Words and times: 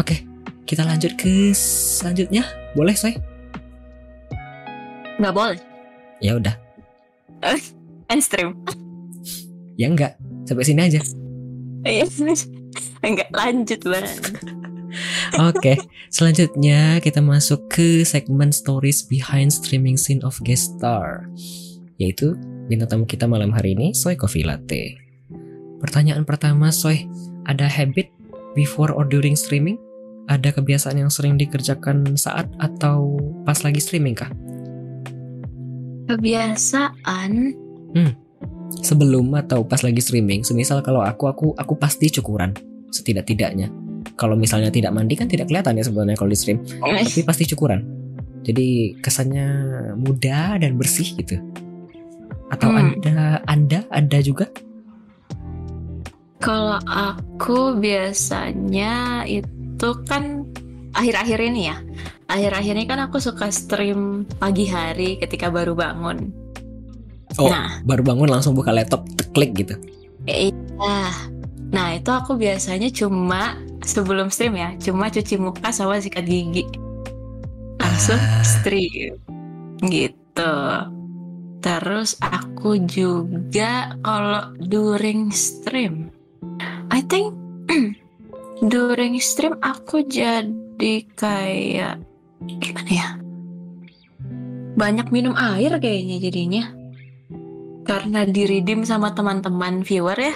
Oke, 0.00 0.24
kita 0.64 0.86
lanjut 0.86 1.14
ke 1.18 1.52
selanjutnya. 1.56 2.46
Boleh, 2.72 2.96
Soy? 2.96 3.14
Nggak 5.20 5.34
boleh. 5.34 5.60
Ya 6.22 6.38
udah. 6.38 6.54
End 8.12 8.22
stream. 8.22 8.56
Ya 9.76 9.88
enggak. 9.90 10.18
Sampai 10.46 10.64
sini 10.66 10.86
aja. 10.86 11.00
Iya. 11.86 12.06
Enggak 13.02 13.30
lanjut 13.34 13.80
bang. 13.82 14.08
Oke, 15.40 15.80
selanjutnya 16.12 17.00
kita 17.00 17.24
masuk 17.24 17.72
ke 17.72 18.04
segmen 18.04 18.52
stories 18.52 19.00
behind 19.08 19.48
streaming 19.48 19.96
scene 19.96 20.20
of 20.22 20.36
guest 20.44 20.76
star. 20.76 21.26
Yaitu 21.96 22.36
bintang 22.68 22.88
tamu 23.00 23.04
kita 23.08 23.24
malam 23.24 23.50
hari 23.50 23.72
ini, 23.72 23.96
Soy 23.96 24.14
Coffee 24.14 24.44
Latte. 24.44 25.00
Pertanyaan 25.80 26.28
pertama, 26.28 26.68
Soy, 26.68 27.08
ada 27.48 27.66
habit 27.66 28.12
before 28.54 28.92
or 28.92 29.04
during 29.04 29.36
streaming? 29.36 29.76
Ada 30.30 30.54
kebiasaan 30.54 31.02
yang 31.02 31.10
sering 31.10 31.34
dikerjakan 31.34 32.14
saat 32.14 32.46
atau 32.62 33.18
pas 33.42 33.58
lagi 33.66 33.82
streaming 33.82 34.14
kah? 34.14 34.30
Kebiasaan. 36.06 37.30
Sebelum 38.80 39.28
atau 39.36 39.66
pas 39.66 39.82
lagi 39.84 40.00
streaming? 40.00 40.42
Semisal 40.46 40.80
kalau 40.80 41.04
aku, 41.04 41.28
aku, 41.28 41.46
aku 41.58 41.74
pasti 41.76 42.08
cukuran. 42.08 42.56
Setidak-tidaknya. 42.88 43.68
Kalau 44.16 44.34
misalnya 44.34 44.72
tidak 44.72 44.92
mandi 44.92 45.14
kan 45.14 45.28
tidak 45.28 45.48
kelihatan 45.48 45.78
ya 45.78 45.84
sebenarnya 45.84 46.16
kalau 46.16 46.30
di 46.32 46.38
stream. 46.38 46.58
Tapi 46.80 47.22
pasti 47.24 47.44
cukuran. 47.52 47.80
Jadi 48.42 48.98
kesannya 48.98 49.46
muda 49.94 50.58
dan 50.58 50.74
bersih 50.74 51.14
gitu. 51.14 51.38
Atau 52.50 52.68
Hmm. 52.68 52.98
anda, 53.00 53.40
anda 53.46 53.80
ada 53.88 54.18
juga? 54.20 54.50
Kalau 56.42 56.82
aku 56.90 57.78
biasanya 57.78 59.22
itu 59.30 59.88
kan 60.10 60.42
akhir-akhir 60.92 61.38
ini 61.38 61.70
ya. 61.70 61.78
Akhir-akhir 62.26 62.74
ini 62.74 62.86
kan 62.90 62.98
aku 62.98 63.22
suka 63.22 63.48
stream 63.54 64.26
pagi 64.42 64.66
hari 64.66 65.16
ketika 65.22 65.48
baru 65.48 65.78
bangun. 65.78 66.34
Oh, 67.40 67.48
Nah. 67.48 67.80
baru 67.88 68.04
bangun 68.04 68.28
langsung 68.28 68.52
buka 68.52 68.74
laptop, 68.74 69.08
klik 69.32 69.56
gitu. 69.56 69.72
Iya. 70.28 71.08
Nah 71.72 71.96
itu 71.96 72.12
aku 72.12 72.36
biasanya 72.36 72.92
cuma 72.92 73.56
sebelum 73.80 74.28
stream 74.28 74.60
ya, 74.60 74.76
cuma 74.76 75.08
cuci 75.08 75.40
muka 75.40 75.72
sama 75.72 75.96
sikat 75.96 76.28
gigi. 76.28 76.68
Langsung 77.80 78.20
Ah. 78.20 78.44
stream. 78.44 79.16
Gitu. 79.80 80.54
Terus 81.62 82.18
aku 82.20 82.76
juga 82.84 83.96
kalau 84.04 84.52
during 84.60 85.32
stream, 85.32 86.11
I 86.92 87.00
think 87.06 87.34
during 88.72 89.16
stream 89.22 89.58
aku 89.62 90.06
jadi 90.06 90.94
kayak 91.16 92.02
gimana 92.44 92.90
ya? 92.90 93.08
Banyak 94.76 95.12
minum 95.14 95.36
air 95.36 95.76
kayaknya 95.78 96.16
jadinya. 96.18 96.64
Karena 97.82 98.22
di 98.26 98.46
redeem 98.46 98.86
sama 98.86 99.10
teman-teman 99.14 99.82
viewer 99.82 100.16
ya. 100.16 100.34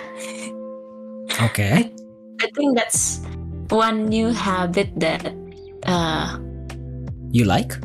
Oke. 1.46 1.92
I 2.36 2.46
think 2.52 2.76
that's 2.76 3.22
one 3.72 4.10
new 4.10 4.34
habit 4.34 4.92
that 5.00 5.32
uh, 5.88 6.36
You 7.36 7.44
like? 7.44 7.76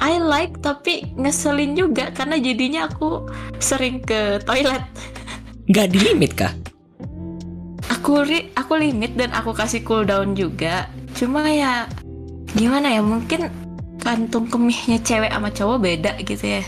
I 0.00 0.16
like 0.18 0.64
tapi 0.64 1.04
ngeselin 1.20 1.76
juga 1.76 2.10
karena 2.16 2.40
jadinya 2.40 2.88
aku 2.88 3.28
sering 3.60 4.00
ke 4.02 4.40
toilet. 4.48 4.82
Nggak 5.68 5.86
di 5.92 5.98
limit 6.00 6.32
kah? 6.32 6.52
Aku 7.92 8.24
ri- 8.24 8.48
aku 8.56 8.80
limit 8.80 9.12
dan 9.20 9.30
aku 9.36 9.52
kasih 9.52 9.84
cooldown 9.84 10.32
juga. 10.32 10.88
Cuma 11.12 11.44
ya 11.44 11.84
gimana 12.56 12.88
ya 12.88 13.04
mungkin 13.04 13.52
kantung 14.00 14.48
kemihnya 14.48 14.98
cewek 15.04 15.30
sama 15.30 15.52
cowok 15.52 15.78
beda 15.78 16.12
gitu 16.24 16.60
ya. 16.60 16.64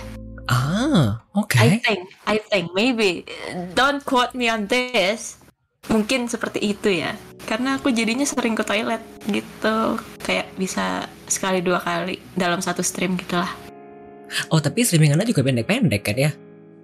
Ah, 0.52 1.24
oke. 1.32 1.56
I 1.56 1.80
think, 1.80 2.04
I 2.28 2.36
think 2.52 2.76
maybe 2.76 3.24
don't 3.72 4.04
quote 4.04 4.36
me 4.36 4.52
on 4.52 4.68
this. 4.68 5.40
Mungkin 5.88 6.28
seperti 6.28 6.60
itu 6.60 6.92
ya. 6.92 7.16
Karena 7.44 7.76
aku 7.80 7.92
jadinya 7.92 8.24
sering 8.24 8.56
ke 8.56 8.64
toilet 8.64 9.00
gitu. 9.28 10.00
Kayak 10.20 10.52
bisa 10.60 11.08
sekali 11.28 11.64
dua 11.64 11.80
kali 11.80 12.20
dalam 12.36 12.60
satu 12.60 12.84
stream 12.84 13.16
gitu 13.16 13.40
lah. 13.40 13.52
Oh, 14.52 14.60
tapi 14.60 14.84
streaming 14.84 15.16
anda 15.16 15.28
juga 15.28 15.44
pendek-pendek 15.44 16.02
kan 16.04 16.16
ya? 16.16 16.30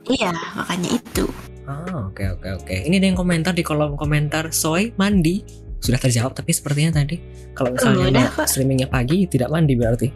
Iya, 0.09 0.33
makanya 0.57 0.97
itu. 0.97 1.29
Ah, 1.69 2.09
oke 2.09 2.25
oke 2.39 2.49
oke. 2.65 2.75
Ini 2.75 2.97
ada 3.01 3.07
yang 3.13 3.19
komentar 3.19 3.53
di 3.53 3.65
kolom 3.65 3.99
komentar 3.99 4.55
Soy 4.55 4.93
mandi. 4.97 5.45
Sudah 5.81 5.97
terjawab 5.97 6.37
tapi 6.37 6.53
sepertinya 6.53 7.01
tadi 7.01 7.17
kalau 7.57 7.73
misalnya 7.73 8.29
Udah, 8.29 8.45
streamingnya 8.45 8.89
pagi 8.89 9.25
tidak 9.29 9.49
mandi 9.49 9.75
berarti. 9.77 10.09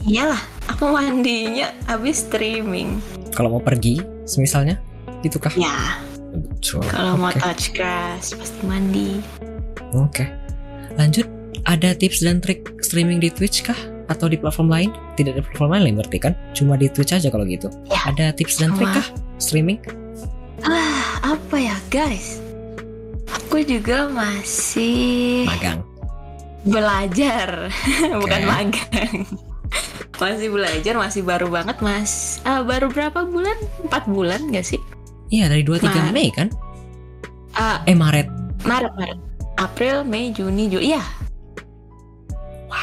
Iyalah, 0.00 0.40
aku 0.64 0.88
mandinya 0.88 1.70
habis 1.84 2.24
streaming. 2.24 3.04
Kalau 3.36 3.52
mau 3.52 3.62
pergi, 3.62 4.00
semisalnya, 4.24 4.80
gitu 5.20 5.36
kah? 5.36 5.52
Ya, 5.52 6.00
Betul. 6.32 6.80
kalau 6.88 7.20
mau 7.20 7.28
Oke. 7.28 7.38
touch 7.38 7.76
grass 7.76 8.32
pasti 8.32 8.64
mandi. 8.64 9.20
Oke. 9.92 10.24
Lanjut, 10.96 11.28
ada 11.68 11.92
tips 11.92 12.24
dan 12.24 12.40
trik 12.40 12.64
streaming 12.80 13.20
di 13.20 13.28
Twitch 13.28 13.60
kah? 13.60 13.76
Atau 14.08 14.26
di 14.26 14.40
platform 14.40 14.72
lain? 14.72 14.90
Tidak 15.14 15.36
di 15.36 15.42
platform 15.44 15.76
lain 15.76 15.94
berarti 15.94 16.18
kan? 16.18 16.32
Cuma 16.56 16.74
di 16.80 16.90
Twitch 16.90 17.14
aja 17.14 17.28
kalau 17.28 17.44
gitu. 17.46 17.70
Ya. 17.86 18.10
Ada 18.10 18.32
tips 18.34 18.58
dan 18.58 18.74
trik 18.74 18.90
kah? 18.90 19.06
Streaming? 19.36 19.78
Ah, 20.62 21.00
apa 21.26 21.56
ya 21.56 21.76
guys? 21.88 22.38
Aku 23.30 23.62
juga 23.62 24.06
masih 24.06 25.44
Magang. 25.44 25.80
belajar 26.60 27.72
bukan 28.20 28.40
Oke. 28.42 28.50
magang 28.50 29.16
masih 30.14 30.52
belajar 30.52 30.92
masih 30.94 31.22
baru 31.22 31.48
banget 31.48 31.80
mas 31.80 32.36
Ah, 32.42 32.60
baru 32.60 32.86
berapa 32.86 33.24
bulan 33.24 33.56
empat 33.80 34.04
bulan 34.04 34.52
gak 34.52 34.66
sih 34.66 34.80
Iya, 35.28 35.46
dari 35.46 35.62
23 35.62 35.88
Maret. 35.88 36.12
Mei 36.12 36.28
kan? 36.28 36.48
Ah, 37.52 37.80
Eh, 37.86 37.94
Maret. 37.94 38.28
Maret 38.60 38.92
Maret 38.92 39.18
April 39.56 40.04
Mei 40.04 40.28
Juni 40.30 40.68
Juli 40.68 40.90
iya 40.90 41.00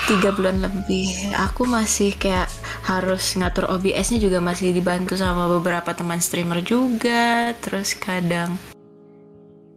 tiga 0.05 0.31
bulan 0.31 0.57
lebih 0.59 1.13
aku 1.37 1.63
masih 1.63 2.15
kayak 2.15 2.49
harus 2.87 3.35
ngatur 3.35 3.67
OBS-nya 3.67 4.17
juga 4.23 4.39
masih 4.39 4.71
dibantu 4.71 5.19
sama 5.19 5.51
beberapa 5.51 5.91
teman 5.91 6.23
streamer 6.23 6.63
juga 6.63 7.51
terus 7.59 7.91
kadang 7.99 8.55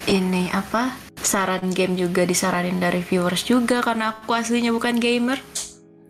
ini 0.07 0.47
apa 0.55 0.95
saran 1.19 1.75
game 1.75 1.99
juga 1.99 2.23
disaranin 2.25 2.79
dari 2.79 3.03
viewers 3.03 3.43
juga 3.45 3.83
karena 3.83 4.15
aku 4.15 4.33
aslinya 4.33 4.71
bukan 4.71 4.97
gamer 4.97 5.43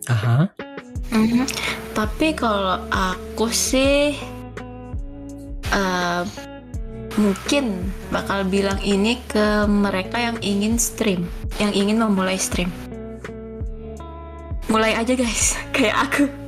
Aha. 0.09 0.49
Mhm. 1.11 1.45
Tapi 1.91 2.33
kalau 2.33 2.87
aku 2.89 3.51
sih 3.51 4.15
eh, 5.71 6.23
mungkin 7.19 7.91
bakal 8.09 8.47
bilang 8.47 8.79
ini 8.81 9.19
ke 9.27 9.67
mereka 9.67 10.17
yang 10.17 10.37
ingin 10.39 10.79
stream, 10.79 11.27
yang 11.59 11.75
ingin 11.75 11.99
memulai 11.99 12.39
stream. 12.39 12.71
Mulai 14.71 14.95
aja 14.95 15.13
guys, 15.13 15.59
kayak 15.75 15.97
aku. 16.09 16.40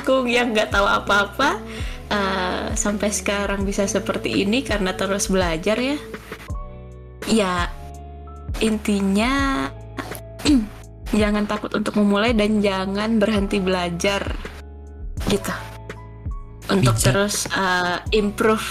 Aku 0.00 0.24
yang 0.24 0.56
nggak 0.56 0.72
tahu 0.72 0.88
apa-apa 0.88 1.60
eh, 2.08 2.64
sampai 2.72 3.12
sekarang 3.12 3.68
bisa 3.68 3.84
seperti 3.84 4.40
ini 4.40 4.64
karena 4.64 4.96
terus 4.96 5.28
belajar 5.28 5.76
ya. 5.76 5.98
Ya 7.28 7.54
intinya 8.62 9.68
jangan 11.20 11.44
takut 11.44 11.72
untuk 11.76 11.98
memulai 12.00 12.32
dan 12.32 12.64
jangan 12.64 13.20
berhenti 13.20 13.60
belajar 13.60 14.32
gitu 15.28 15.54
untuk 16.70 16.94
Bijak. 16.96 17.12
terus 17.12 17.44
uh, 17.52 18.00
improve 18.14 18.64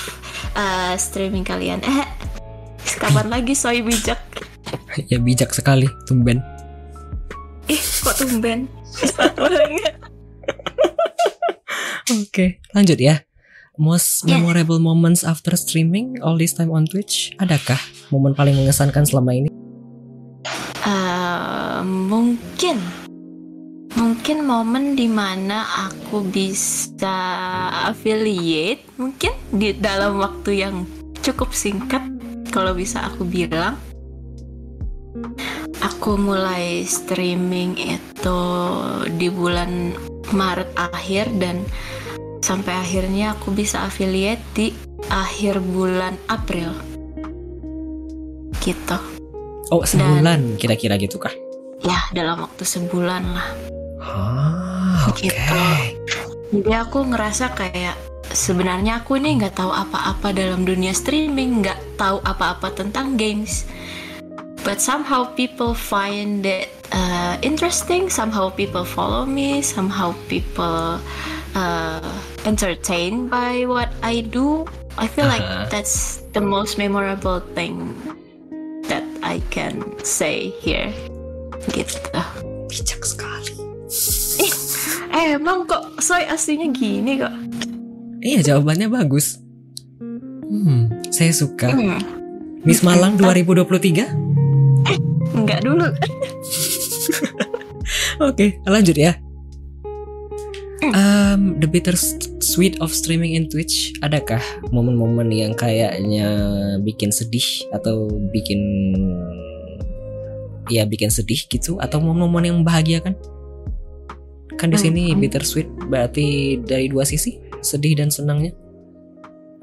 uh, 0.57 0.95
streaming 0.97 1.45
kalian 1.45 1.83
eh 1.85 2.07
kapan 2.97 3.29
lagi 3.29 3.53
soy 3.53 3.81
bijak 3.83 4.19
ya 5.07 5.19
bijak 5.19 5.55
sekali, 5.55 5.87
tumben. 6.07 6.43
ih 7.71 7.79
kok 8.03 8.15
tumben 8.19 8.67
Oke, 12.11 12.59
lanjut 12.75 12.99
ya. 12.99 13.23
Most 13.79 14.27
Yes. 14.27 14.35
memorable 14.35 14.83
moments 14.83 15.23
after 15.23 15.55
streaming 15.55 16.19
all 16.19 16.35
this 16.35 16.51
time 16.51 16.67
on 16.69 16.83
Twitch, 16.83 17.31
adakah 17.39 17.79
momen 18.11 18.35
paling 18.35 18.51
mengesankan 18.59 19.07
selama 19.07 19.31
ini? 19.31 19.47
Eh, 20.83 21.79
mungkin 21.87 22.77
mungkin 23.95 24.43
momen 24.43 24.99
di 24.99 25.07
mana 25.07 25.63
aku 25.87 26.23
bisa 26.27 27.15
affiliate 27.87 28.83
mungkin 28.99 29.31
di 29.51 29.71
dalam 29.71 30.19
waktu 30.19 30.67
yang 30.67 30.75
cukup 31.23 31.55
singkat 31.55 32.01
kalau 32.51 32.75
bisa 32.75 33.07
aku 33.07 33.23
bilang 33.23 33.79
aku 35.79 36.19
mulai 36.19 36.83
streaming 36.83 37.75
itu 37.77 38.41
di 39.15 39.27
bulan 39.31 39.95
Maret 40.31 40.71
akhir 40.79 41.25
dan 41.37 41.61
sampai 42.41 42.73
akhirnya 42.75 43.37
aku 43.37 43.53
bisa 43.53 43.85
affiliate 43.85 44.41
di 44.57 44.73
akhir 45.09 45.61
bulan 45.61 46.17
April 46.27 46.73
gitu 48.61 49.21
Oh, 49.71 49.87
sebulan 49.87 50.59
kira-kira 50.59 50.99
gitu 50.99 51.15
kah? 51.15 51.31
Ya, 51.79 51.95
dalam 52.11 52.43
waktu 52.43 52.67
sebulan 52.67 53.23
lah. 53.23 53.47
Ah, 54.03 55.07
oke. 55.07 55.31
Gitu. 55.31 55.63
Jadi 56.51 56.71
aku 56.75 57.07
ngerasa 57.07 57.55
kayak 57.55 57.95
sebenarnya 58.35 58.99
aku 58.99 59.15
ini 59.15 59.39
nggak 59.39 59.55
tahu 59.55 59.71
apa-apa 59.71 60.35
dalam 60.35 60.67
dunia 60.67 60.91
streaming, 60.91 61.63
nggak 61.63 61.79
tahu 61.95 62.19
apa-apa 62.27 62.75
tentang 62.75 63.15
games. 63.15 63.63
But 64.67 64.83
somehow 64.83 65.31
people 65.39 65.71
find 65.71 66.43
it 66.43 66.67
uh, 66.91 67.39
interesting. 67.39 68.11
Somehow 68.11 68.51
people 68.51 68.83
follow 68.83 69.23
me. 69.23 69.63
Somehow 69.63 70.11
people 70.27 70.99
uh, 71.55 72.13
entertained 72.45 73.29
by 73.29 73.65
what 73.65 73.89
I 74.01 74.21
do. 74.21 74.65
I 74.97 75.07
feel 75.07 75.25
Uh-huh. 75.25 75.39
like 75.39 75.47
that's 75.69 76.19
the 76.33 76.41
most 76.41 76.75
memorable 76.77 77.39
thing 77.55 77.95
that 78.87 79.03
I 79.23 79.39
can 79.49 79.81
say 80.03 80.51
here. 80.59 80.91
Gitu. 81.71 81.97
Bijak 82.67 83.01
sekali. 83.03 83.55
Eh, 85.11 85.35
emang 85.35 85.67
kok 85.67 85.99
soy 85.99 86.23
aslinya 86.23 86.71
gini 86.71 87.19
kok? 87.19 87.35
Iya, 88.23 88.39
jawabannya 88.47 88.87
bagus. 88.87 89.43
Hmm, 89.99 90.87
saya 91.11 91.35
suka. 91.35 91.67
Hmm, 91.67 91.99
Miss 92.63 92.79
Malang 92.79 93.19
2023? 93.19 94.07
enggak 95.35 95.67
dulu. 95.67 95.83
Oke, 98.23 98.55
lanjut 98.63 98.95
ya. 98.95 99.19
Um, 100.95 101.59
the 101.59 101.67
bitter 101.67 101.93
sweet 102.41 102.81
of 102.81 102.89
streaming 102.91 103.37
in 103.37 103.47
Twitch, 103.47 103.93
adakah 104.01 104.41
momen-momen 104.73 105.29
yang 105.31 105.53
kayaknya 105.55 106.27
bikin 106.81 107.13
sedih 107.13 107.45
atau 107.71 108.09
bikin 108.33 108.59
ya 110.69 110.85
bikin 110.85 111.09
sedih 111.13 111.45
gitu 111.47 111.77
atau 111.79 112.01
momen-momen 112.01 112.43
yang 112.51 112.57
membahagiakan? 112.61 113.13
Kan 114.59 114.69
di 114.69 114.77
sini 114.77 115.13
Hmm. 115.13 115.21
bitter 115.21 115.41
sweet 115.41 115.69
berarti 115.87 116.59
dari 116.61 116.91
dua 116.91 117.07
sisi, 117.07 117.39
sedih 117.63 117.97
dan 117.97 118.11
senangnya. 118.11 118.51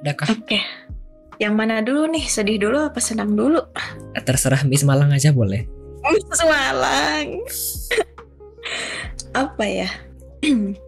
Adakah? 0.02 0.30
Oke. 0.32 0.58
Yang 1.38 1.54
mana 1.54 1.82
dulu 1.82 2.10
nih? 2.10 2.26
Sedih 2.26 2.58
dulu 2.58 2.82
apa 2.82 2.98
senang 2.98 3.38
dulu? 3.38 3.62
Terserah 4.14 4.66
Miss 4.66 4.82
Malang 4.82 5.14
aja 5.14 5.30
boleh. 5.30 5.66
Semalang. 6.34 7.42
apa 9.46 9.64
ya? 9.66 9.90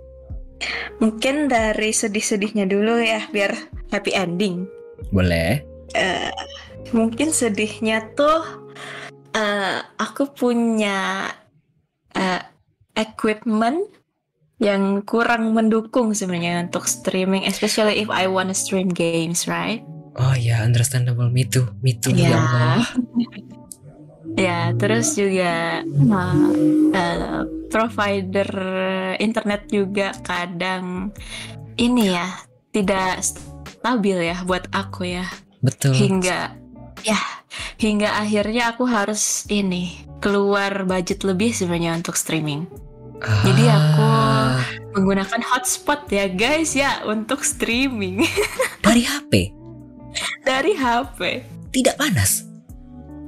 Mungkin 1.01 1.49
dari 1.49 1.97
sedih-sedihnya 1.97 2.69
dulu 2.69 3.01
ya, 3.01 3.25
biar 3.33 3.57
happy 3.89 4.13
ending. 4.13 4.69
Boleh. 5.09 5.65
Eh, 5.97 6.31
mungkin 6.93 7.33
sedihnya 7.33 8.13
tuh 8.15 8.45
eh, 9.33 9.81
aku 9.97 10.29
punya 10.37 11.27
eh, 12.13 12.43
equipment 12.95 13.81
yang 14.61 15.01
kurang 15.09 15.57
mendukung 15.57 16.13
sebenarnya 16.13 16.69
untuk 16.69 16.85
streaming, 16.85 17.49
especially 17.49 18.05
if 18.05 18.13
I 18.13 18.29
wanna 18.29 18.53
stream 18.53 18.93
games, 18.93 19.49
right? 19.49 19.81
Oh 20.21 20.37
ya, 20.37 20.61
understandable. 20.61 21.33
Me 21.33 21.49
too. 21.49 21.65
Me 21.81 21.97
too. 21.97 22.13
Ya. 22.13 22.35
Ya 22.35 22.37
Allah. 22.37 22.85
ya, 24.41 24.73
terus 24.81 25.13
juga 25.15 25.85
uh, 25.85 26.49
uh, 26.97 27.41
provider 27.69 28.49
internet 29.21 29.69
juga 29.69 30.17
kadang 30.25 31.13
ini 31.77 32.17
ya 32.17 32.27
tidak 32.73 33.21
stabil 33.69 34.33
ya 34.33 34.41
buat 34.49 34.65
aku 34.73 35.07
ya. 35.07 35.27
Betul. 35.61 35.93
hingga 35.93 36.57
ya 37.05 37.21
hingga 37.77 38.17
akhirnya 38.17 38.73
aku 38.73 38.89
harus 38.89 39.45
ini 39.53 39.93
keluar 40.25 40.89
budget 40.89 41.21
lebih 41.21 41.53
sebenarnya 41.53 42.01
untuk 42.01 42.17
streaming. 42.17 42.65
Jadi 43.21 43.69
aku 43.69 44.01
Ah, 44.01 44.65
menggunakan 44.97 45.45
hotspot 45.53 46.09
ya 46.09 46.33
guys 46.33 46.73
ya 46.73 47.05
untuk 47.05 47.45
streaming. 47.45 48.25
Dari 48.81 49.05
HP 49.05 49.61
dari 50.43 50.75
HP 50.75 51.45
tidak 51.71 51.95
panas. 52.01 52.49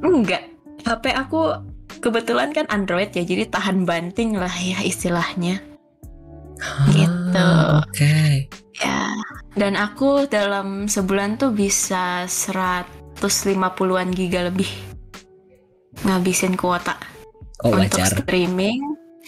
enggak 0.02 0.51
HP 0.86 1.14
aku 1.14 1.56
kebetulan 2.02 2.50
kan 2.50 2.66
Android 2.68 3.14
ya 3.14 3.22
jadi 3.22 3.46
tahan 3.50 3.86
banting 3.86 4.34
lah 4.34 4.52
ya 4.58 4.82
istilahnya 4.82 5.62
Gitu. 6.94 7.42
Ah, 7.42 7.82
Oke. 7.82 8.46
Ya, 8.78 9.14
dan 9.58 9.74
aku 9.74 10.26
dalam 10.30 10.86
sebulan 10.86 11.38
tuh 11.38 11.50
bisa 11.54 12.26
150-an 12.26 14.08
giga 14.14 14.46
lebih 14.48 14.70
ngabisin 16.02 16.56
kuota 16.56 16.96
Oh 17.62 17.76
untuk 17.76 18.00
wajar. 18.00 18.24
streaming 18.24 18.80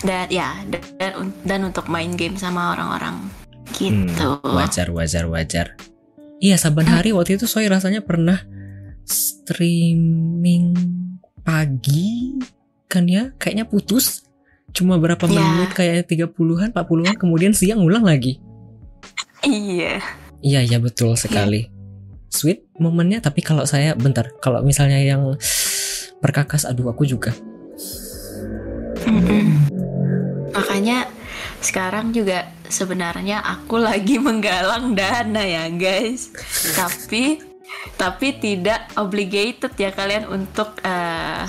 dan 0.02 0.26
ya 0.26 0.58
dan, 0.98 1.36
dan 1.46 1.60
untuk 1.70 1.86
main 1.86 2.16
game 2.18 2.34
sama 2.34 2.74
orang-orang 2.74 3.30
gitu. 3.78 4.40
Hmm, 4.42 4.56
wajar, 4.56 4.90
wajar, 4.90 5.28
wajar. 5.30 5.66
Iya, 6.42 6.58
saban 6.58 6.90
hari 6.90 7.14
waktu 7.14 7.38
itu 7.38 7.46
Soy 7.46 7.70
rasanya 7.70 8.02
pernah 8.02 8.42
streaming 9.06 10.74
pagi 11.44 12.40
kan 12.88 13.04
ya, 13.04 13.30
kayaknya 13.36 13.68
putus. 13.68 14.24
Cuma 14.74 14.98
berapa 14.98 15.22
Ya. 15.28 15.38
menit 15.38 15.70
kayaknya 15.70 16.02
30-an, 16.02 16.74
40-an 16.74 17.14
kemudian 17.14 17.54
siang 17.54 17.84
ulang 17.84 18.02
lagi. 18.02 18.42
Iya. 19.44 20.02
Iya, 20.40 20.60
iya 20.66 20.78
betul 20.80 21.14
sekali. 21.14 21.68
Sweet 22.28 22.66
momennya 22.76 23.22
tapi 23.22 23.38
kalau 23.40 23.62
saya 23.62 23.94
bentar, 23.94 24.34
kalau 24.42 24.60
misalnya 24.60 24.98
yang 24.98 25.38
perkakas 26.18 26.66
aduh 26.66 26.90
aku 26.90 27.06
juga. 27.06 27.30
Mm-mm. 29.04 29.68
Makanya 30.50 31.06
sekarang 31.60 32.10
juga 32.10 32.48
sebenarnya 32.66 33.40
aku 33.40 33.78
lagi 33.78 34.18
menggalang 34.26 34.96
dana 34.96 35.42
ya 35.44 35.68
guys. 35.70 36.32
tapi 36.74 37.38
tapi 38.00 38.36
tidak 38.40 38.90
obligated 38.98 39.72
ya 39.76 39.90
kalian 39.92 40.26
untuk 40.28 40.78
eh, 40.82 41.44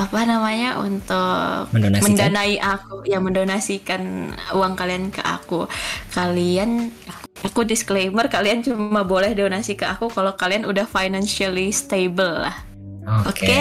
apa 0.00 0.20
namanya 0.24 0.80
untuk 0.80 1.68
Mendonasikan. 1.76 2.08
mendanai 2.08 2.56
aku 2.56 3.04
ya 3.04 3.20
mendonasikan 3.20 4.32
uang 4.56 4.72
kalian 4.72 5.12
ke 5.12 5.20
aku. 5.20 5.68
Kalian 6.16 6.88
aku 7.44 7.68
disclaimer 7.68 8.24
kalian 8.32 8.64
cuma 8.64 9.04
boleh 9.04 9.36
donasi 9.36 9.76
ke 9.76 9.84
aku 9.84 10.08
kalau 10.08 10.32
kalian 10.40 10.64
udah 10.64 10.88
financially 10.88 11.68
stable 11.68 12.48
lah. 12.48 12.56
Oke. 13.28 13.44
Oke. 13.44 13.60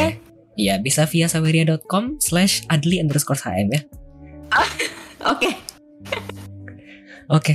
Iya, 0.60 0.76
bisa 0.84 1.08
via 1.08 1.32
saweria.com 1.32 2.20
slash 2.20 2.68
adli 2.68 3.00
underscore 3.00 3.40
hm 3.40 3.72
ya. 3.72 3.82
Oke. 5.32 5.56
Oke. 7.32 7.54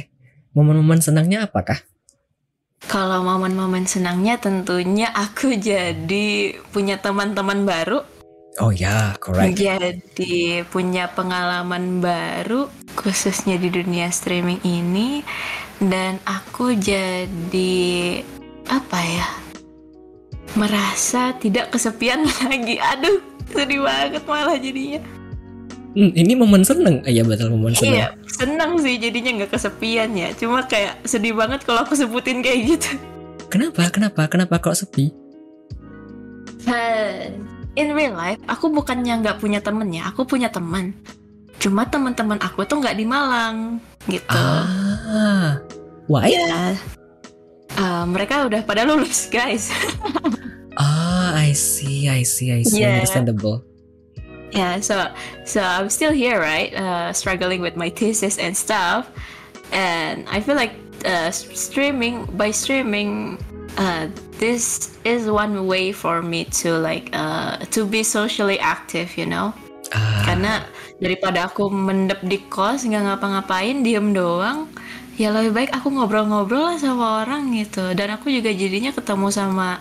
Momen-momen 0.56 1.04
senangnya 1.04 1.44
apakah? 1.44 1.84
Kalau 2.84 3.24
momen-momen 3.24 3.88
senangnya 3.88 4.38
tentunya 4.38 5.10
aku 5.10 5.56
jadi 5.56 6.54
punya 6.70 7.00
teman-teman 7.00 7.64
baru, 7.64 8.04
Oh 8.62 8.70
ya, 8.70 9.18
correct. 9.18 9.58
jadi 9.58 10.62
punya 10.70 11.10
pengalaman 11.10 11.98
baru 11.98 12.70
khususnya 12.94 13.58
di 13.58 13.66
dunia 13.66 14.14
streaming 14.14 14.62
ini 14.62 15.26
dan 15.82 16.22
aku 16.22 16.78
jadi 16.78 18.22
apa 18.70 19.00
ya? 19.02 19.26
merasa 20.54 21.34
tidak 21.42 21.74
kesepian 21.74 22.22
lagi. 22.46 22.78
Aduh, 22.78 23.18
sedih 23.50 23.82
banget 23.82 24.22
malah 24.22 24.54
jadinya. 24.54 25.02
Hmm, 25.94 26.10
ini 26.10 26.34
momen 26.34 26.66
seneng. 26.66 27.06
Ah, 27.06 27.10
Iya 27.10 27.22
betul 27.22 27.54
momen 27.54 27.70
seneng. 27.70 28.02
Iya, 28.02 28.06
senang 28.26 28.82
sih 28.82 28.98
jadinya 28.98 29.30
nggak 29.42 29.54
kesepian 29.54 30.10
ya. 30.18 30.34
Cuma 30.34 30.66
kayak 30.66 30.98
sedih 31.06 31.38
banget 31.38 31.62
kalau 31.62 31.86
aku 31.86 31.94
sebutin 31.94 32.42
kayak 32.42 32.66
gitu. 32.66 32.98
Kenapa? 33.46 33.86
Kenapa? 33.94 34.26
Kenapa 34.26 34.58
kok 34.58 34.74
sepi? 34.74 35.14
Uh, 36.66 37.30
in 37.78 37.94
real 37.94 38.16
life, 38.18 38.42
aku 38.50 38.72
bukannya 38.74 39.22
nggak 39.22 39.38
punya 39.38 39.62
temen 39.62 39.86
ya, 39.94 40.10
aku 40.10 40.26
punya 40.26 40.50
teman. 40.50 40.90
Cuma 41.62 41.86
teman-teman 41.86 42.42
aku 42.42 42.66
tuh 42.66 42.82
nggak 42.82 42.98
di 42.98 43.06
Malang, 43.06 43.78
gitu. 44.10 44.34
Ah, 44.34 45.62
why? 46.10 46.32
Ya, 46.32 46.74
uh, 47.78 48.02
mereka 48.08 48.48
udah 48.50 48.64
pada 48.66 48.82
lulus, 48.82 49.30
guys. 49.30 49.70
Ah, 50.74 51.38
I 51.38 51.54
see, 51.54 52.10
I 52.10 52.26
see, 52.26 52.50
I 52.50 52.66
see. 52.66 52.82
Yeah. 52.82 52.98
Understandable. 52.98 53.62
Yeah, 54.54 54.80
so 54.80 55.10
so 55.44 55.60
I'm 55.60 55.90
still 55.90 56.12
here, 56.14 56.38
right? 56.38 56.72
Uh, 56.72 57.12
struggling 57.12 57.60
with 57.60 57.76
my 57.76 57.90
thesis 57.90 58.38
and 58.38 58.56
stuff, 58.56 59.10
and 59.74 60.24
I 60.30 60.40
feel 60.40 60.54
like 60.54 60.72
uh, 61.04 61.30
streaming 61.30 62.24
by 62.38 62.54
streaming. 62.54 63.42
Uh, 63.74 64.06
this 64.38 64.94
is 65.02 65.26
one 65.26 65.66
way 65.66 65.90
for 65.90 66.22
me 66.22 66.46
to 66.62 66.78
like 66.78 67.10
uh, 67.12 67.58
to 67.74 67.82
be 67.84 68.06
socially 68.06 68.58
active, 68.62 69.18
you 69.18 69.26
know. 69.26 69.50
Ah, 69.90 70.22
karena 70.30 70.52
daripada 71.02 71.50
aku 71.50 71.66
mendep 71.68 72.22
di 72.22 72.38
kos 72.46 72.86
nggak 72.86 73.02
ngapa-ngapain 73.02 73.82
diem 73.82 74.14
doang 74.14 74.70
ya 75.14 75.30
lebih 75.30 75.54
baik 75.54 75.70
aku 75.70 75.94
ngobrol-ngobrol 75.94 76.74
lah 76.74 76.78
sama 76.78 77.22
orang 77.22 77.54
gitu 77.54 77.94
dan 77.94 78.18
aku 78.18 78.30
juga 78.34 78.50
jadinya 78.50 78.90
ketemu 78.90 79.28
sama 79.30 79.78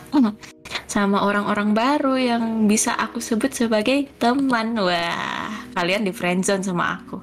sama 0.94 1.26
orang-orang 1.26 1.74
baru 1.74 2.14
yang 2.22 2.70
bisa 2.70 2.94
aku 2.94 3.18
sebut 3.18 3.50
sebagai 3.50 4.06
teman. 4.22 4.78
Wah, 4.78 5.66
kalian 5.74 6.06
di 6.06 6.14
friendzone 6.14 6.62
sama 6.62 7.02
aku. 7.02 7.18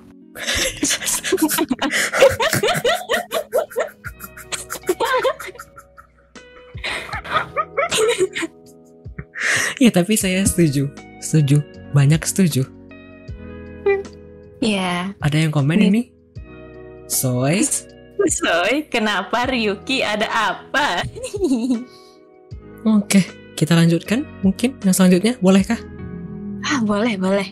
ya 9.78 9.90
tapi 9.94 10.18
saya 10.18 10.42
setuju, 10.42 10.90
setuju, 11.22 11.62
banyak 11.94 12.26
setuju. 12.26 12.66
Ya, 14.60 15.16
Ada 15.24 15.46
yang 15.46 15.54
komen 15.54 15.80
ini? 15.80 16.12
Soy, 17.08 17.64
Soy, 18.28 18.84
kenapa 18.92 19.48
Ryuki 19.48 20.04
ada 20.04 20.28
apa? 20.28 21.00
oke, 23.00 23.20
kita 23.56 23.72
lanjutkan 23.72 24.28
mungkin 24.44 24.76
yang 24.84 24.92
selanjutnya, 24.92 25.40
bolehkah? 25.40 25.80
ah, 26.60 26.80
boleh, 26.84 27.16
boleh. 27.16 27.48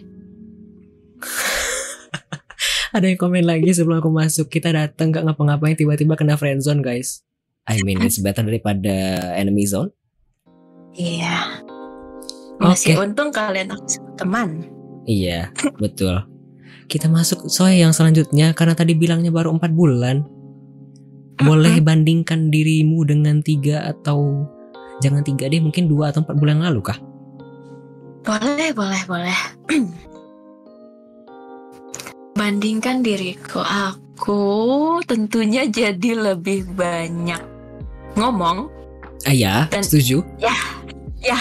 Ada 2.96 3.04
yang 3.04 3.20
komen 3.20 3.44
lagi 3.44 3.68
sebelum 3.72 4.00
aku 4.00 4.08
masuk, 4.12 4.48
kita 4.48 4.72
datang 4.72 5.12
gak 5.12 5.24
ngapa-ngapain 5.24 5.76
tiba-tiba 5.76 6.16
kena 6.16 6.40
friendzone 6.40 6.80
guys. 6.80 7.20
I 7.68 7.84
mean 7.84 8.00
it's 8.00 8.16
better 8.16 8.40
daripada 8.40 8.88
enemy 9.36 9.68
zone. 9.68 9.92
Iya. 10.96 11.60
Masih 12.58 12.96
Oke. 12.96 13.12
untung 13.12 13.28
kalian 13.28 13.76
aku 13.76 13.84
teman. 14.16 14.64
Iya, 15.04 15.52
betul. 15.76 16.24
Kita 16.88 17.12
masuk 17.12 17.52
soal 17.52 17.76
yang 17.76 17.92
selanjutnya 17.92 18.56
karena 18.56 18.72
tadi 18.72 18.96
bilangnya 18.96 19.28
baru 19.28 19.52
empat 19.52 19.72
bulan. 19.76 20.24
Boleh 21.38 21.78
bandingkan 21.78 22.50
dirimu 22.50 23.06
dengan 23.06 23.38
tiga 23.46 23.86
atau 23.86 24.46
jangan 24.98 25.22
tiga 25.22 25.46
deh, 25.46 25.62
mungkin 25.62 25.86
dua 25.86 26.10
atau 26.10 26.26
empat 26.26 26.34
bulan 26.34 26.58
lalu 26.58 26.82
kah? 26.82 26.98
Boleh, 28.26 28.74
boleh, 28.74 29.02
boleh. 29.06 29.38
Bandingkan 32.38 33.02
diriku, 33.02 33.58
aku 33.62 34.42
tentunya 35.06 35.66
jadi 35.66 36.34
lebih 36.34 36.70
banyak 36.74 37.42
ngomong. 38.14 38.70
Ah 39.26 39.34
ya, 39.34 39.66
Dan- 39.70 39.82
setuju. 39.82 40.22
Ya, 40.38 40.54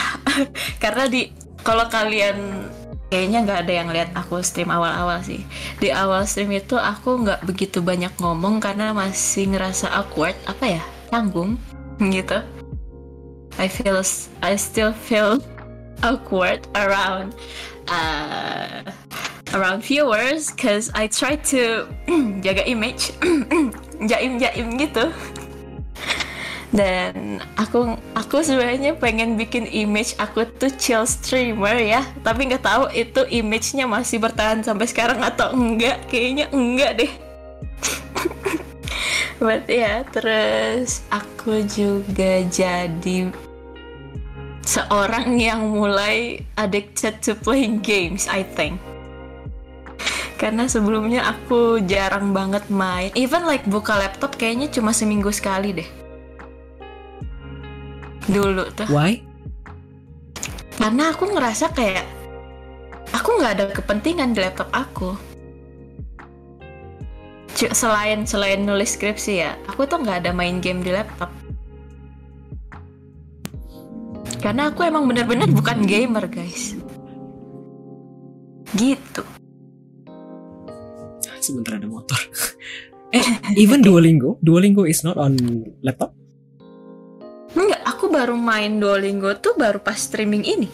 karena 0.82 1.06
di 1.06 1.30
kalau 1.62 1.86
kalian 1.86 2.66
kayaknya 3.08 3.48
nggak 3.48 3.60
ada 3.68 3.74
yang 3.74 3.90
lihat 3.92 4.10
aku 4.16 4.40
stream 4.44 4.72
awal-awal 4.72 5.20
sih. 5.24 5.44
Di 5.80 5.92
awal 5.92 6.28
stream 6.28 6.52
itu 6.52 6.76
aku 6.76 7.24
nggak 7.24 7.44
begitu 7.48 7.80
banyak 7.80 8.12
ngomong 8.20 8.60
karena 8.60 8.92
masih 8.92 9.52
ngerasa 9.52 9.92
awkward, 9.92 10.36
apa 10.48 10.80
ya, 10.80 10.84
canggung 11.12 11.56
gitu. 12.16 12.40
I 13.58 13.66
feel, 13.66 13.98
I 14.46 14.54
still 14.54 14.94
feel 14.94 15.42
awkward 16.08 16.68
around 16.78 17.34
uh, 17.90 18.86
around 19.54 19.82
viewers 19.82 20.52
cause 20.52 20.92
I 20.94 21.08
try 21.08 21.40
to 21.50 21.88
jaga 22.46 22.68
image 22.68 23.16
jaim 24.12 24.38
jaim 24.38 24.78
gitu 24.78 25.10
dan 26.76 27.40
aku 27.56 27.96
aku 28.12 28.44
sebenarnya 28.44 28.92
pengen 29.00 29.40
bikin 29.40 29.64
image 29.72 30.20
aku 30.20 30.44
tuh 30.44 30.72
chill 30.76 31.08
streamer 31.08 31.80
ya. 31.80 32.04
Tapi 32.28 32.52
nggak 32.52 32.64
tahu 32.64 32.84
itu 32.92 33.24
image-nya 33.24 33.88
masih 33.88 34.20
bertahan 34.20 34.60
sampai 34.68 34.88
sekarang 34.88 35.24
atau 35.24 35.56
enggak. 35.56 36.04
Kayaknya 36.12 36.52
enggak 36.52 36.92
deh. 37.04 37.12
But 39.44 39.70
ya 39.72 40.04
terus 40.12 41.08
aku 41.08 41.64
juga 41.72 42.44
jadi 42.52 43.32
seorang 44.68 45.40
yang 45.40 45.72
mulai 45.72 46.44
addicted 46.60 47.24
to 47.24 47.32
playing 47.40 47.80
games 47.80 48.28
I 48.28 48.44
think. 48.44 48.76
Karena 50.36 50.68
sebelumnya 50.70 51.34
aku 51.34 51.82
jarang 51.88 52.36
banget 52.36 52.68
main. 52.70 53.10
Even 53.18 53.48
like 53.48 53.64
buka 53.66 53.96
laptop 53.96 54.36
kayaknya 54.36 54.70
cuma 54.70 54.94
seminggu 54.94 55.34
sekali 55.34 55.74
deh 55.74 55.90
dulu 58.28 58.64
tuh 58.76 58.88
Why? 58.92 59.24
karena 60.78 61.12
aku 61.12 61.32
ngerasa 61.34 61.74
kayak 61.74 62.06
aku 63.12 63.30
nggak 63.40 63.54
ada 63.58 63.66
kepentingan 63.74 64.36
di 64.36 64.40
laptop 64.44 64.70
aku 64.72 65.16
selain 67.58 68.30
selain 68.30 68.62
nulis 68.62 68.94
skripsi 68.94 69.34
ya 69.42 69.58
aku 69.66 69.90
tuh 69.90 69.98
nggak 70.04 70.28
ada 70.28 70.32
main 70.36 70.62
game 70.62 70.86
di 70.86 70.94
laptop 70.94 71.34
karena 74.38 74.70
aku 74.70 74.86
emang 74.86 75.10
bener-bener 75.10 75.50
bukan 75.50 75.82
gamer 75.90 76.30
guys 76.30 76.78
gitu 78.78 79.26
Sebentar 81.48 81.80
ada 81.80 81.88
motor. 81.88 82.20
eh, 83.16 83.24
even 83.56 83.80
Duolingo, 83.80 84.36
Duolingo 84.44 84.84
is 84.84 85.00
not 85.08 85.16
on 85.16 85.40
laptop. 85.80 86.12
Aku 88.08 88.16
baru 88.16 88.40
main 88.40 88.80
Duolingo 88.80 89.36
tuh 89.36 89.52
baru 89.60 89.84
pas 89.84 90.00
streaming 90.00 90.48
ini. 90.48 90.72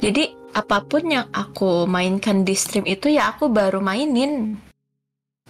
Jadi 0.00 0.32
apa 0.56 0.80
pun 0.80 1.04
yang 1.12 1.28
aku 1.28 1.84
mainkan 1.84 2.40
di 2.40 2.56
stream 2.56 2.88
itu 2.88 3.12
ya 3.12 3.36
aku 3.36 3.52
baru 3.52 3.84
mainin 3.84 4.56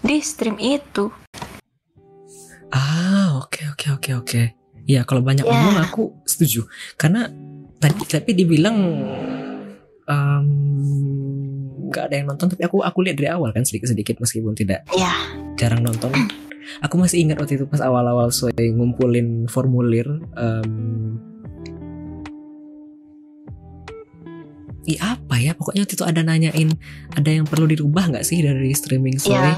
di 0.03 0.19
stream 0.27 0.59
itu. 0.59 1.07
Ah, 2.75 3.39
oke 3.39 3.63
oke 3.79 3.87
oke 3.95 4.11
oke. 4.19 4.43
Ya 4.83 5.07
kalau 5.07 5.23
banyak 5.23 5.47
Ya. 5.47 5.55
ngomong 5.55 5.87
aku 5.87 6.19
setuju. 6.27 6.67
Karena 6.99 7.31
tadi 7.79 8.11
tapi 8.11 8.35
dibilang 8.35 8.75
em, 10.11 10.47
nggak 11.95 12.11
ada 12.11 12.15
yang 12.19 12.27
nonton 12.27 12.51
tapi 12.51 12.67
aku 12.67 12.83
aku 12.83 13.07
lihat 13.07 13.23
dari 13.23 13.31
awal 13.31 13.55
kan 13.55 13.63
sedikit 13.63 13.87
sedikit 13.95 14.19
meskipun 14.19 14.59
tidak 14.59 14.83
Ya, 14.91 15.15
jarang 15.55 15.87
nonton. 15.87 16.11
Aku 16.85 17.01
masih 17.01 17.25
ingat 17.25 17.41
waktu 17.41 17.61
itu 17.61 17.67
pas 17.69 17.81
awal-awal 17.81 18.29
saya 18.33 18.53
ngumpulin 18.73 19.47
formulir. 19.49 20.07
em, 20.37 20.73
Ih 24.85 25.01
apa 25.01 25.41
ya 25.41 25.57
pokoknya 25.57 25.89
waktu 25.89 25.97
itu 25.97 26.05
ada 26.05 26.21
nanyain 26.21 26.69
ada 27.17 27.31
yang 27.33 27.49
perlu 27.49 27.65
dirubah 27.65 28.13
nggak 28.13 28.21
sih 28.21 28.45
dari 28.45 28.69
streaming 28.77 29.17
ya, 29.17 29.25
sore 29.25 29.53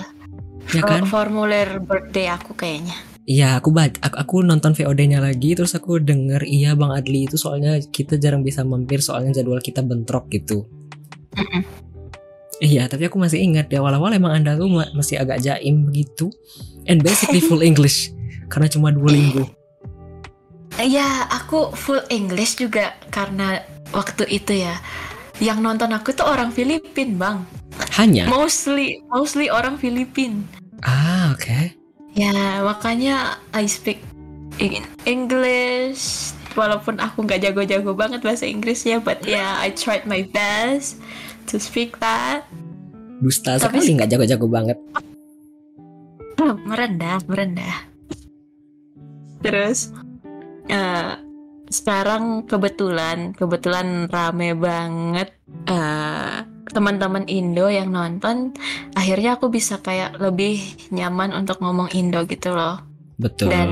ya 0.71 0.83
kan 0.87 1.03
formulir 1.03 1.83
birthday 1.83 2.31
aku 2.31 2.55
kayaknya. 2.55 2.95
Iya, 3.27 3.59
aku 3.59 3.75
baca, 3.75 3.99
aku, 4.07 4.17
aku 4.23 4.35
nonton 4.47 4.71
VOD-nya 4.79 5.19
lagi, 5.19 5.59
terus 5.59 5.75
aku 5.75 5.99
denger 5.99 6.47
iya 6.47 6.79
Bang 6.79 6.95
Adli 6.95 7.27
itu 7.27 7.35
soalnya 7.35 7.75
kita 7.83 8.23
jarang 8.23 8.47
bisa 8.47 8.63
mampir 8.63 9.03
soalnya 9.03 9.35
jadwal 9.35 9.59
kita 9.59 9.83
bentrok 9.83 10.31
gitu. 10.31 10.63
Mm-mm. 11.35 11.86
Iya, 12.57 12.89
tapi 12.89 13.05
aku 13.05 13.21
masih 13.21 13.37
ingat 13.39 13.69
di 13.69 13.77
awal-awal 13.77 14.17
emang 14.17 14.33
anda 14.33 14.57
tuh 14.57 14.69
ma- 14.71 14.89
masih 14.97 15.21
agak 15.21 15.45
jaim 15.45 15.85
begitu, 15.85 16.33
and 16.89 17.05
basically 17.05 17.45
full 17.45 17.61
English 17.61 18.09
karena 18.49 18.65
cuma 18.67 18.89
Duolingo. 18.89 19.45
Ya, 20.77 21.25
aku 21.29 21.73
full 21.73 22.01
English 22.09 22.57
juga 22.57 22.97
karena 23.09 23.61
waktu 23.93 24.29
itu 24.29 24.57
ya. 24.57 24.77
Yang 25.37 25.59
nonton 25.61 25.93
aku 25.93 26.17
tuh 26.17 26.25
orang 26.25 26.49
Filipin, 26.49 27.21
Bang. 27.21 27.45
Hanya, 27.93 28.25
Mostly 28.25 29.05
mostly 29.13 29.53
orang 29.53 29.77
Filipin. 29.77 30.49
ah 30.81 31.33
oke, 31.33 31.77
Ya, 32.17 32.33
makanya 32.65 33.37
I 33.53 33.69
speak 33.69 34.01
in 34.57 34.81
English 35.05 36.33
walaupun 36.57 36.97
aku 36.97 37.29
nggak 37.29 37.45
jago-jago 37.45 37.93
banget 37.93 38.25
bahasa 38.25 38.49
Inggrisnya, 38.49 38.97
but 38.97 39.21
yeah, 39.29 39.61
I 39.61 39.69
tried 39.77 40.09
my 40.09 40.25
best 40.33 40.97
to 41.47 41.57
speak 41.63 41.97
that. 42.03 42.45
dusta 43.17 43.57
Tapi 43.57 43.81
sekali 43.81 43.97
nggak 43.97 44.11
jago-jago 44.13 44.47
banget. 44.51 44.79
merendah, 46.69 47.19
merendah. 47.27 47.77
Terus 49.41 49.91
eh, 50.69 51.13
sekarang 51.67 52.45
kebetulan 52.47 53.33
kebetulan 53.35 54.07
rame 54.07 54.53
banget 54.53 55.33
eh, 55.67 56.37
teman-teman 56.71 57.25
Indo 57.31 57.73
yang 57.73 57.95
nonton. 57.95 58.53
Akhirnya 58.93 59.41
aku 59.41 59.49
bisa 59.49 59.81
kayak 59.81 60.21
lebih 60.21 60.61
nyaman 60.93 61.33
untuk 61.33 61.63
ngomong 61.63 61.89
Indo 61.97 62.27
gitu 62.29 62.53
loh. 62.53 62.85
Betul. 63.17 63.49
dan 63.49 63.69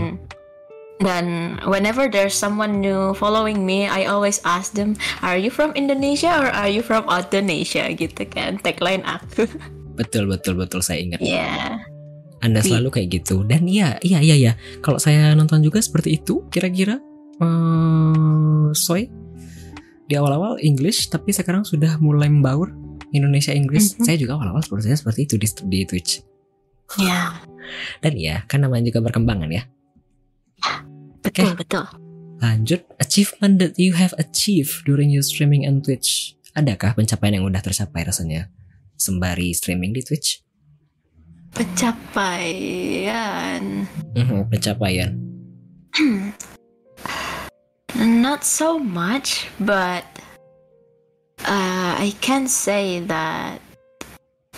dan 1.02 1.56
whenever 1.66 2.06
there's 2.06 2.34
someone 2.34 2.78
new 2.78 3.14
following 3.18 3.66
me 3.66 3.90
I 3.90 4.06
always 4.06 4.38
ask 4.46 4.78
them 4.78 4.94
are 5.26 5.34
you 5.34 5.50
from 5.50 5.74
Indonesia 5.74 6.30
or 6.30 6.48
are 6.54 6.70
you 6.70 6.86
from 6.86 7.06
Indonesia 7.10 7.90
gitu 7.94 8.22
kan 8.30 8.62
tagline 8.62 9.02
aku. 9.02 9.50
Betul 9.94 10.26
betul 10.26 10.58
betul 10.58 10.82
saya 10.82 10.98
ingat. 10.98 11.22
ya 11.22 11.78
Anda 12.42 12.66
selalu 12.66 12.90
kayak 12.90 13.08
gitu. 13.14 13.46
Dan 13.46 13.70
iya 13.70 13.94
iya 14.02 14.18
iya 14.18 14.34
iya. 14.34 14.52
Kalau 14.82 14.98
saya 14.98 15.38
nonton 15.38 15.62
juga 15.62 15.78
seperti 15.78 16.18
itu 16.18 16.42
kira-kira 16.50 16.98
eh 17.38 18.68
soy. 18.74 19.06
Di 20.10 20.18
awal-awal 20.18 20.58
English 20.66 21.14
tapi 21.14 21.30
sekarang 21.30 21.62
sudah 21.62 22.02
mulai 22.02 22.26
membaur 22.26 22.74
Indonesia 23.14 23.54
Inggris. 23.54 23.94
Mhm. 23.94 24.02
saya 24.02 24.16
juga 24.18 24.34
awal-awal 24.34 24.66
seperti 24.66 25.30
itu 25.30 25.38
di, 25.38 25.46
di 25.70 25.80
Twitch. 25.86 26.18
Ya 26.98 27.38
dan 28.00 28.12
ya 28.16 28.44
kan 28.46 28.62
namanya 28.64 28.92
juga 28.92 29.10
berkembangan 29.10 29.50
ya 29.50 29.62
Betul, 31.34 31.58
betul. 31.58 31.82
Lanjut, 32.38 32.86
achievement 33.02 33.58
that 33.58 33.74
you 33.74 33.98
have 33.98 34.14
achieved 34.22 34.86
during 34.86 35.10
your 35.10 35.26
streaming 35.26 35.66
on 35.66 35.82
Twitch. 35.82 36.38
Adakah 36.54 36.94
pencapaian 36.94 37.42
yang 37.42 37.46
udah 37.50 37.58
tercapai 37.58 38.06
rasanya 38.06 38.46
sembari 38.94 39.50
streaming 39.50 39.90
di 39.90 40.06
Twitch? 40.06 40.38
Pencapaian. 41.58 42.70
Mhm, 44.14 44.46
pencapaian. 44.46 45.18
Not 47.98 48.46
so 48.46 48.78
much, 48.78 49.50
but 49.58 50.06
uh, 51.42 51.94
I 51.98 52.14
can 52.22 52.46
say 52.46 53.02
that 53.10 53.58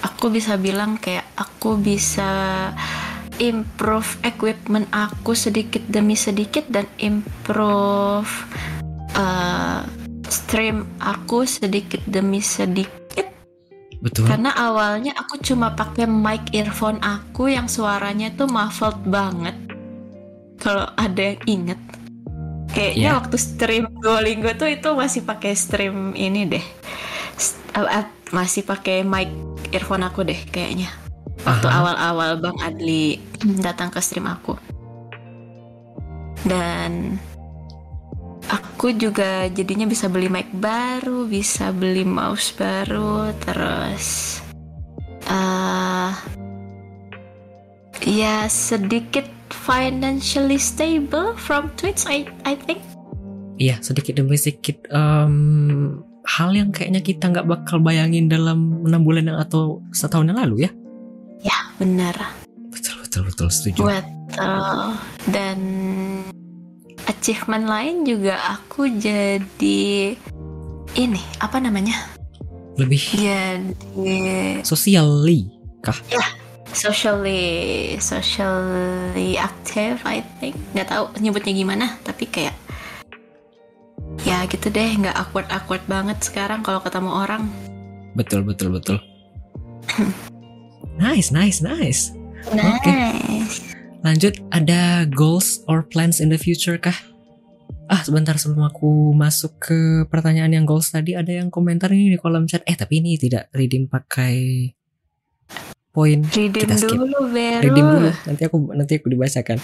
aku 0.04 0.28
bisa 0.28 0.61
bilang 0.61 1.00
kayak 1.00 1.25
aku 1.37 1.80
bisa 1.80 2.73
improve 3.38 4.19
equipment 4.23 4.87
aku 4.93 5.33
sedikit 5.37 5.83
demi 5.88 6.14
sedikit 6.14 6.64
dan 6.69 6.85
improve 6.99 8.28
uh, 9.14 9.85
stream 10.26 10.85
aku 10.99 11.47
sedikit 11.47 12.02
demi 12.09 12.43
sedikit. 12.43 12.99
Betul. 13.97 14.28
karena 14.28 14.52
awalnya 14.52 15.16
aku 15.16 15.40
cuma 15.40 15.73
pakai 15.73 16.05
mic 16.05 16.52
earphone 16.52 17.00
aku 17.00 17.49
yang 17.49 17.64
suaranya 17.64 18.28
tuh 18.37 18.45
muffled 18.47 19.00
banget. 19.09 19.57
Kalau 20.61 20.85
ada 20.95 21.33
yang 21.33 21.40
inget 21.49 21.81
kayaknya 22.71 23.09
Ya. 23.09 23.16
waktu 23.16 23.37
stream 23.40 23.88
Duolingo 24.05 24.52
tuh 24.55 24.69
itu 24.69 24.93
masih 24.93 25.25
pakai 25.25 25.57
stream 25.57 26.12
ini 26.12 26.45
deh. 26.45 26.64
S- 27.40 27.57
uh, 27.73 27.88
uh, 27.88 28.07
masih 28.37 28.69
pakai 28.69 29.00
mic 29.00 29.33
earphone 29.73 30.05
aku 30.05 30.23
deh 30.28 30.38
kayaknya 30.52 30.93
waktu 31.47 31.67
awal-awal 31.71 32.43
Bang 32.43 32.59
Adli 32.59 33.23
datang 33.62 33.95
ke 33.95 34.03
stream 34.03 34.26
aku. 34.26 34.59
Dan 36.47 37.17
aku 38.76 38.95
juga 38.95 39.50
jadinya 39.50 39.88
bisa 39.88 40.07
beli 40.07 40.31
mic 40.31 40.53
baru 40.55 41.26
bisa 41.26 41.75
beli 41.75 42.07
mouse 42.07 42.55
baru 42.55 43.35
terus 43.43 44.38
eh 45.26 46.12
ya 48.07 48.47
sedikit 48.47 49.26
financially 49.50 50.61
stable 50.61 51.35
from 51.35 51.71
Twitch 51.75 52.07
I 52.07 52.29
I 52.47 52.55
think. 52.55 52.79
Iya, 53.57 53.81
sedikit 53.81 54.21
demi 54.21 54.37
sedikit 54.37 54.85
em, 54.93 56.05
hal 56.29 56.53
yang 56.53 56.71
kayaknya 56.71 57.00
kita 57.00 57.33
nggak 57.33 57.49
bakal 57.49 57.81
bayangin 57.81 58.29
dalam 58.29 58.85
enam 58.85 59.00
bulan 59.00 59.33
yang 59.33 59.38
atau 59.41 59.81
setahun 59.97 60.29
yang 60.29 60.38
lalu 60.38 60.69
ya. 60.69 60.71
Ya 61.47 61.59
benar 61.79 62.19
Betul 62.76 63.09
betul 63.09 63.23
betul 63.33 63.49
setuju. 63.49 63.81
Betul. 63.88 64.76
Dan 65.33 65.59
achievement 67.09 67.65
lain 67.65 68.05
juga 68.05 68.37
aku 68.53 68.85
jadi 69.00 70.12
ini 70.93 71.23
apa 71.41 71.57
namanya? 71.57 71.97
Lebih 72.76 73.00
Jadi 73.17 74.61
socially 74.61 75.49
kah? 75.81 75.97
socially 76.76 77.97
socially 77.97 79.41
active 79.41 79.97
I 80.05 80.21
think. 80.37 80.61
Nggak 80.76 80.93
tahu 80.93 81.05
nyebutnya 81.25 81.57
gimana, 81.57 81.87
tapi 82.05 82.29
kayak 82.29 82.53
ya 84.29 84.45
gitu 84.45 84.69
deh, 84.69 85.00
nggak 85.00 85.17
awkward 85.17 85.49
awkward 85.49 85.81
banget 85.88 86.21
sekarang 86.21 86.61
kalau 86.61 86.85
ketemu 86.85 87.09
orang. 87.09 87.49
Betul 88.12 88.45
betul 88.45 88.76
betul. 88.76 89.00
nice 90.95 91.35
nice 91.35 91.59
nice. 91.59 92.14
Nice. 92.55 93.75
Lanjut, 94.07 94.38
ada 94.55 95.02
goals 95.11 95.66
or 95.66 95.83
plans 95.83 96.23
in 96.23 96.31
the 96.31 96.38
future 96.38 96.78
kah? 96.78 96.95
Ah, 97.90 98.07
sebentar 98.07 98.38
sebelum 98.38 98.66
aku 98.66 99.11
masuk 99.14 99.59
ke 99.59 99.78
pertanyaan 100.07 100.55
yang 100.55 100.66
goals 100.66 100.95
tadi, 100.95 101.19
ada 101.19 101.31
yang 101.31 101.50
komentar 101.50 101.90
ini 101.90 102.14
di 102.14 102.19
kolom 102.19 102.47
chat. 102.47 102.62
Eh, 102.66 102.78
tapi 102.78 103.02
ini 103.02 103.19
tidak 103.19 103.50
redeem 103.50 103.91
pakai 103.91 104.71
poin. 105.91 106.23
Redeem 106.23 106.67
Kita 106.67 106.78
skip. 106.78 106.99
dulu, 106.99 107.30
Vero. 107.34 107.63
Redeem 107.67 107.87
dulu, 107.87 108.11
nanti 108.30 108.43
aku 108.47 108.56
nanti 108.75 108.93
aku 108.99 109.06
dibacakan. 109.11 109.58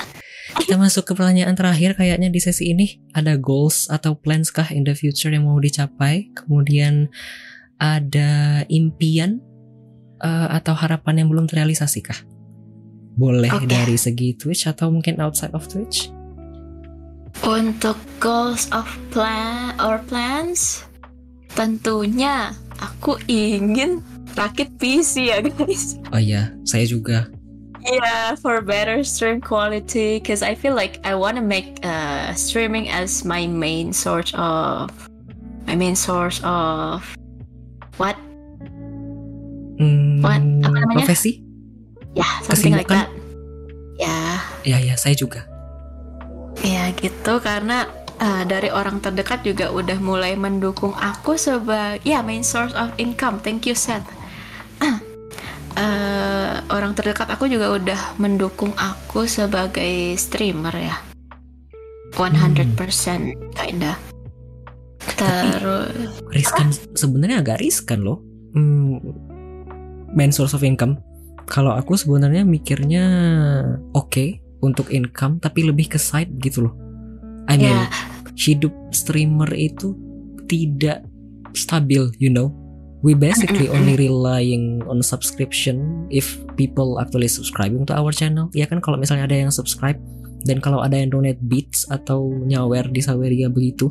Kita 0.58 0.74
masuk 0.74 1.06
ke 1.06 1.12
pertanyaan 1.14 1.54
terakhir 1.54 1.94
kayaknya 1.94 2.30
di 2.30 2.40
sesi 2.42 2.74
ini. 2.74 2.98
Ada 3.14 3.38
goals 3.38 3.86
atau 3.90 4.18
plans 4.18 4.50
kah 4.50 4.70
in 4.74 4.82
the 4.86 4.94
future 4.94 5.30
yang 5.30 5.46
mau 5.46 5.58
dicapai? 5.58 6.34
Kemudian 6.34 7.10
ada 7.78 8.62
impian 8.70 9.42
eh, 10.22 10.48
atau 10.54 10.72
harapan 10.78 11.24
yang 11.24 11.28
belum 11.28 11.50
terrealisasi 11.50 12.00
kah? 12.00 12.20
Boleh 13.12 13.52
Oke. 13.52 13.68
dari 13.68 14.00
segi 14.00 14.38
Twitch 14.38 14.64
atau 14.64 14.88
mungkin 14.88 15.20
outside 15.20 15.52
of 15.52 15.68
Twitch? 15.68 16.08
Untuk 17.42 17.98
goals 18.22 18.70
of 18.72 18.86
plan 19.10 19.74
or 19.82 20.00
plans, 20.06 20.86
tentunya 21.52 22.54
aku 22.80 23.18
ingin 23.28 24.00
rakit 24.38 24.72
PC 24.80 25.28
ya 25.28 25.38
guys. 25.44 26.00
Oh 26.14 26.20
iya, 26.20 26.54
saya 26.64 26.88
juga. 26.88 27.28
Yeah, 27.82 28.38
for 28.38 28.62
better 28.62 29.02
stream 29.02 29.42
quality, 29.42 30.22
because 30.22 30.46
I 30.46 30.54
feel 30.54 30.78
like 30.78 31.02
I 31.02 31.18
want 31.18 31.34
to 31.34 31.42
make 31.42 31.82
uh, 31.82 32.30
streaming 32.38 32.86
as 32.86 33.26
my 33.26 33.50
main 33.50 33.90
source 33.90 34.30
of 34.38 34.94
my 35.66 35.74
main 35.74 35.98
source 35.98 36.38
of 36.46 37.02
what? 37.98 38.14
Hmm? 39.82 40.22
Apa 40.62 40.78
namanya? 40.78 41.02
Profesi? 41.02 41.42
Yeah, 42.14 42.28
something 42.44 42.76
like 42.76 42.86
that. 42.86 43.08
Ya, 43.98 44.38
Ya 44.62 44.78
ya, 44.78 44.94
saya 44.94 45.14
juga. 45.14 45.42
ya 46.62 46.94
gitu 46.94 47.42
karena 47.42 47.90
uh, 48.20 48.46
dari 48.46 48.70
orang 48.70 49.02
terdekat 49.02 49.42
juga 49.42 49.74
udah 49.74 49.98
mulai 49.98 50.38
mendukung 50.38 50.94
aku 50.94 51.34
sebagai 51.34 51.98
ya 52.06 52.22
main 52.22 52.46
source 52.46 52.70
of 52.78 52.94
income. 52.98 53.42
Thank 53.42 53.66
you 53.66 53.74
Seth. 53.74 54.06
Uh, 54.78 56.62
orang 56.76 56.94
terdekat 56.94 57.26
aku 57.26 57.50
juga 57.50 57.72
udah 57.74 58.14
mendukung 58.22 58.70
aku 58.78 59.26
sebagai 59.26 60.14
streamer 60.14 60.74
ya. 60.76 60.96
100% 62.12 62.76
kinda. 63.56 63.96
Terus 65.16 66.12
Riskan 66.30 66.68
sebenarnya 66.94 67.40
agak 67.42 67.58
riskan 67.64 68.04
loh. 68.04 68.20
Hmm, 68.52 69.00
main 70.12 70.32
source 70.32 70.52
of 70.56 70.64
income. 70.64 71.00
Kalau 71.48 71.74
aku 71.74 71.98
sebenarnya 71.98 72.46
mikirnya 72.46 73.04
oke 73.92 74.40
untuk 74.62 74.88
income 74.94 75.42
tapi 75.42 75.66
lebih 75.66 75.92
ke 75.92 75.98
side 75.98 76.30
gitu 76.38 76.70
loh. 76.70 76.74
I 77.50 77.58
mean, 77.58 77.74
ya 77.74 77.90
hidup 78.36 78.72
streamer 78.92 79.48
itu 79.52 79.96
tidak 80.48 81.04
stabil, 81.52 82.08
you 82.16 82.32
know. 82.32 82.52
We 83.02 83.18
basically 83.18 83.66
only 83.66 83.98
relying 83.98 84.86
on 84.86 85.02
subscription 85.02 86.06
if 86.06 86.38
people 86.54 87.02
actually 87.02 87.26
subscribing 87.26 87.82
to 87.90 87.98
our 87.98 88.14
channel. 88.14 88.46
Ya 88.54 88.70
kan 88.70 88.78
kalau 88.78 88.94
misalnya 88.94 89.26
ada 89.26 89.34
yang 89.34 89.50
subscribe 89.50 89.98
dan 90.46 90.62
kalau 90.62 90.78
ada 90.86 90.94
yang 90.94 91.10
donate 91.10 91.42
bits 91.50 91.82
atau 91.90 92.30
nyawer 92.46 92.86
di 92.94 93.02
Saweria 93.02 93.50
begitu. 93.50 93.90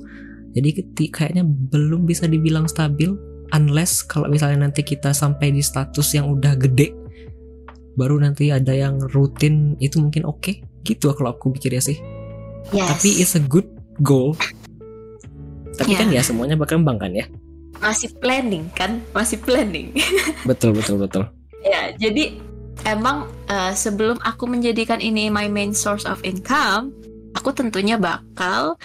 Jadi 0.56 0.80
kayaknya 1.12 1.44
belum 1.44 2.08
bisa 2.08 2.24
dibilang 2.24 2.72
stabil 2.72 3.12
unless 3.56 4.04
kalau 4.04 4.28
misalnya 4.28 4.68
nanti 4.68 4.84
kita 4.84 5.12
sampai 5.16 5.52
di 5.52 5.64
status 5.64 6.16
yang 6.16 6.32
udah 6.32 6.56
gede 6.56 6.96
baru 8.00 8.24
nanti 8.24 8.50
ada 8.50 8.72
yang 8.72 9.00
rutin 9.12 9.76
itu 9.84 10.00
mungkin 10.00 10.24
oke 10.24 10.64
gitu 10.88 11.12
kalau 11.14 11.36
aku 11.36 11.52
pikir 11.56 11.76
ya 11.78 11.84
sih 11.84 12.00
yes. 12.72 12.88
tapi 12.88 13.10
it's 13.20 13.36
a 13.36 13.44
good 13.44 13.68
goal 14.02 14.34
tapi 15.80 15.96
Ya. 15.96 16.04
kan 16.04 16.08
ya 16.14 16.22
semuanya 16.22 16.56
berkembang 16.60 17.00
kan 17.00 17.12
ya 17.16 17.26
masih 17.82 18.14
planning 18.22 18.70
kan, 18.78 19.02
masih 19.10 19.42
planning. 19.42 19.90
betul 20.50 20.70
betul 20.78 21.02
betul 21.02 21.26
Ya, 21.62 21.94
jadi 21.94 22.42
emang 22.90 23.30
eh, 23.46 23.74
sebelum 23.78 24.18
aku 24.26 24.50
menjadikan 24.50 24.98
ini 24.98 25.30
my 25.30 25.46
main 25.46 25.78
source 25.78 26.10
of 26.10 26.18
income, 26.26 26.90
aku 27.38 27.54
tentunya 27.54 28.02
bakal 28.02 28.82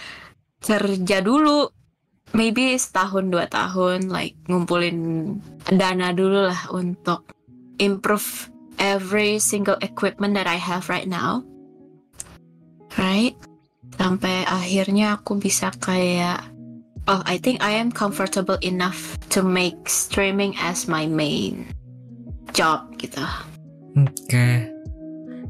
kerja 0.60 1.24
dulu. 1.24 1.72
Maybe 2.34 2.74
setahun 2.74 3.30
dua 3.30 3.46
tahun, 3.46 4.10
like 4.10 4.34
ngumpulin 4.46 4.98
dana 5.68 6.10
dulu 6.10 6.50
lah 6.50 6.66
untuk 6.70 7.30
improve 7.78 8.50
every 8.76 9.38
single 9.38 9.78
equipment 9.80 10.34
that 10.34 10.48
I 10.48 10.58
have 10.58 10.90
right 10.90 11.06
now. 11.06 11.46
Right? 12.96 13.36
Sampai 13.94 14.44
akhirnya 14.44 15.16
aku 15.16 15.38
bisa 15.38 15.70
kayak 15.76 16.42
Oh, 17.06 17.22
I 17.22 17.38
think 17.38 17.62
I 17.62 17.78
am 17.78 17.94
comfortable 17.94 18.58
enough 18.66 19.14
to 19.30 19.38
make 19.38 19.86
streaming 19.86 20.58
as 20.58 20.90
my 20.90 21.06
main 21.06 21.70
job 22.50 22.90
gitu. 22.98 23.22
oke 23.94 24.46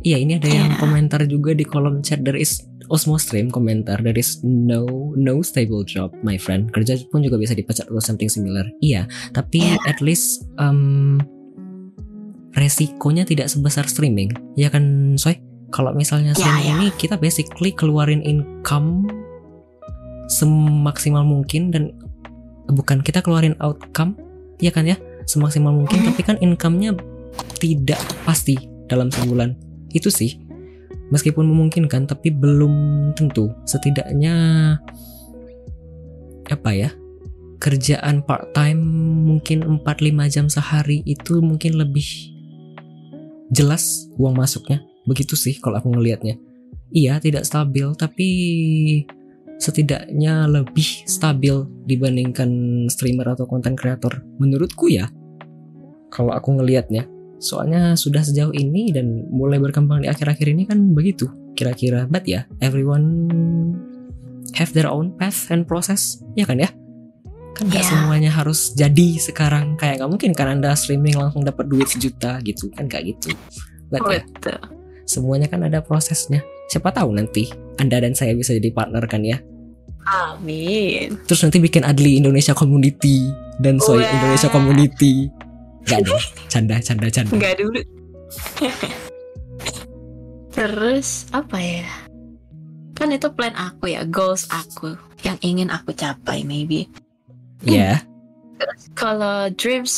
iya 0.03 0.17
ini 0.21 0.37
ada 0.37 0.45
yang 0.47 0.77
Ya. 0.77 0.79
komentar 0.79 1.25
juga 1.25 1.57
di 1.57 1.65
kolom 1.65 2.05
chat 2.05 2.21
there 2.21 2.37
is 2.37 2.61
Osmo 2.89 3.19
Stream 3.19 3.51
komentar 3.51 3.99
there 4.01 4.17
is 4.17 4.41
no 4.43 4.87
no 5.15 5.41
stable 5.43 5.83
job 5.83 6.11
my 6.23 6.37
friend 6.37 6.71
kerja 6.71 6.97
pun 7.11 7.23
juga 7.23 7.37
bisa 7.37 7.53
dipecat 7.53 7.87
atau 7.87 8.01
something 8.01 8.31
similar 8.31 8.67
iya 8.81 9.07
tapi 9.33 9.63
Ya. 9.63 9.77
at 9.89 9.99
least 10.01 10.47
um, 10.57 11.19
resikonya 12.55 13.27
tidak 13.27 13.51
sebesar 13.51 13.85
streaming 13.85 14.31
ya 14.55 14.71
kan 14.71 15.17
Soy 15.19 15.39
Kalau 15.67 15.91
misalnya 15.93 16.31
Ya, 16.33 16.39
streaming 16.39 16.67
ya. 16.67 16.75
ini 16.79 16.87
kita 16.95 17.19
basically 17.19 17.75
keluarin 17.75 18.23
income 18.23 19.11
semaksimal 20.31 21.27
mungkin 21.27 21.75
dan 21.75 21.91
bukan 22.71 23.03
kita 23.03 23.23
keluarin 23.23 23.55
outcome, 23.59 24.15
ya 24.59 24.71
kan 24.71 24.87
ya, 24.87 24.95
semaksimal 25.27 25.71
mungkin. 25.71 26.03
Mhm. 26.03 26.07
Tapi 26.15 26.23
kan 26.23 26.37
income-nya 26.39 26.95
tidak 27.59 27.99
pasti 28.23 28.59
dalam 28.87 29.11
sebulan. 29.11 29.55
Itu 29.91 30.11
sih. 30.11 30.39
Meskipun 31.15 31.47
memungkinkan, 31.47 32.11
tapi 32.11 32.35
belum 32.35 32.75
tentu. 33.15 33.55
Setidaknya 33.63 34.35
apa 36.51 36.71
ya? 36.75 36.91
Kerjaan 37.57 38.23
part 38.27 38.53
time 38.53 38.79
mungkin 39.27 39.83
4-5 39.83 40.35
jam 40.35 40.47
sehari 40.47 41.01
itu 41.07 41.41
mungkin 41.41 41.79
lebih 41.79 42.05
jelas 43.51 44.11
uang 44.19 44.37
masuknya. 44.37 44.83
Begitu 45.07 45.39
sih 45.39 45.57
kalau 45.59 45.79
aku 45.79 45.95
ngelihatnya. 45.95 46.37
Iya, 46.91 47.19
tidak 47.19 47.47
stabil 47.47 47.87
tapi 47.99 48.29
setidaknya 49.57 50.45
lebih 50.47 51.09
stabil 51.09 51.65
dibandingkan 51.89 52.51
streamer 52.93 53.33
atau 53.33 53.49
konten 53.49 53.73
kreator 53.73 54.21
menurutku 54.37 54.93
ya. 54.93 55.09
Kalau 56.13 56.35
aku 56.37 56.61
ngelihatnya. 56.61 57.16
Soalnya 57.37 57.93
sudah 57.95 58.25
sejauh 58.25 58.53
ini 58.57 58.91
dan 58.93 59.29
mulai 59.29 59.61
berkembang 59.61 60.01
di 60.01 60.09
akhir-akhir 60.09 60.47
ini 60.57 60.65
kan 60.65 60.97
begitu 60.97 61.29
kira-kira. 61.53 62.09
But 62.09 62.25
ya, 62.25 62.49
everyone 62.65 63.07
have 64.57 64.73
their 64.73 64.89
own 64.89 65.13
path 65.17 65.53
and 65.53 65.69
process, 65.69 66.21
ya 66.33 66.49
kan 66.49 66.61
ya? 66.61 66.71
Kan 67.57 67.73
Ya. 67.73 67.81
semuanya 67.81 68.29
harus 68.29 68.77
jadi 68.77 69.17
sekarang 69.17 69.81
kayak 69.81 70.01
nggak 70.01 70.11
mungkin 70.13 70.31
kan 70.37 70.61
anda 70.61 70.77
streaming 70.77 71.17
langsung 71.17 71.41
dapat 71.41 71.69
duit 71.73 71.89
sejuta 71.89 72.37
gitu 72.45 72.69
kan 72.77 72.85
nggak 72.89 73.17
gitu. 73.17 73.33
But 73.89 74.05
ya, 74.13 74.21
Betul. 74.25 74.59
semuanya 75.09 75.49
kan 75.49 75.65
ada 75.65 75.81
prosesnya. 75.81 76.45
Siapa 76.69 76.93
tahu 76.93 77.17
nanti 77.17 77.49
anda 77.81 77.97
dan 78.01 78.13
saya 78.13 78.37
bisa 78.37 78.53
jadi 78.53 78.69
partner 78.73 79.05
kan 79.09 79.25
ya? 79.25 79.41
Amin. 80.07 81.19
Terus 81.27 81.43
nanti 81.43 81.59
bikin 81.59 81.83
Adli 81.83 82.21
Indonesia 82.21 82.55
Community 82.55 83.27
dan 83.59 83.81
Soy. 83.83 84.05
Indonesia 84.05 84.47
Community. 84.53 85.27
Gak 85.87 86.03
dong, 86.03 86.23
canda, 86.51 86.77
canda, 86.83 87.07
canda. 87.09 87.31
Enggak 87.31 87.55
dulu. 87.57 87.81
Terus 90.51 91.29
apa 91.31 91.59
ya? 91.61 91.87
Kan 92.97 93.13
itu 93.13 93.29
plan 93.29 93.53
aku 93.55 93.93
ya, 93.93 94.03
goals 94.03 94.49
aku 94.49 94.97
yang 95.23 95.37
ingin 95.45 95.69
aku 95.69 95.93
capai 95.93 96.43
maybe. 96.43 96.89
Ya, 97.63 98.01
Kalau 98.97 99.53
dreams 99.53 99.93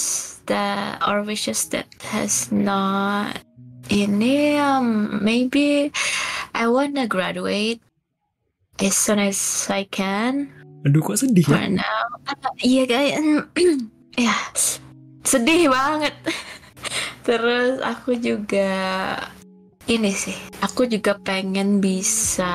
that 0.51 0.99
or 1.07 1.23
wishes 1.23 1.71
that 1.71 1.87
has 2.11 2.51
not 2.51 3.39
ini 3.87 4.59
um, 4.59 5.19
maybe 5.23 5.95
I 6.53 6.67
wanna 6.67 7.07
graduate 7.07 7.79
as 8.83 8.99
soon 8.99 9.23
as 9.23 9.39
I 9.71 9.87
can. 9.87 10.51
aduh 10.83 11.03
kok 11.03 11.19
sedih 11.19 11.43
ya? 11.43 11.59
For 11.59 11.67
now, 11.71 12.05
Ah, 12.27 12.55
iya 12.63 12.83
kayak 12.87 13.19
ya 14.27 14.35
sedih 15.29 15.69
banget. 15.69 16.17
Terus 17.29 17.85
aku 17.85 18.17
juga 18.17 18.73
ini 19.85 20.13
sih, 20.17 20.37
aku 20.65 20.89
juga 20.89 21.21
pengen 21.21 21.85
bisa 21.85 22.49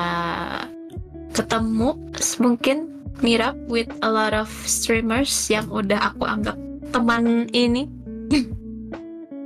ketemu 1.34 1.94
mungkin 2.42 2.90
meet 3.22 3.42
up 3.42 3.54
with 3.70 3.86
a 4.02 4.10
lot 4.10 4.34
of 4.34 4.50
streamers 4.66 5.30
yang 5.46 5.70
udah 5.70 6.10
aku 6.10 6.26
anggap 6.26 6.58
teman 6.90 7.46
ini. 7.54 7.86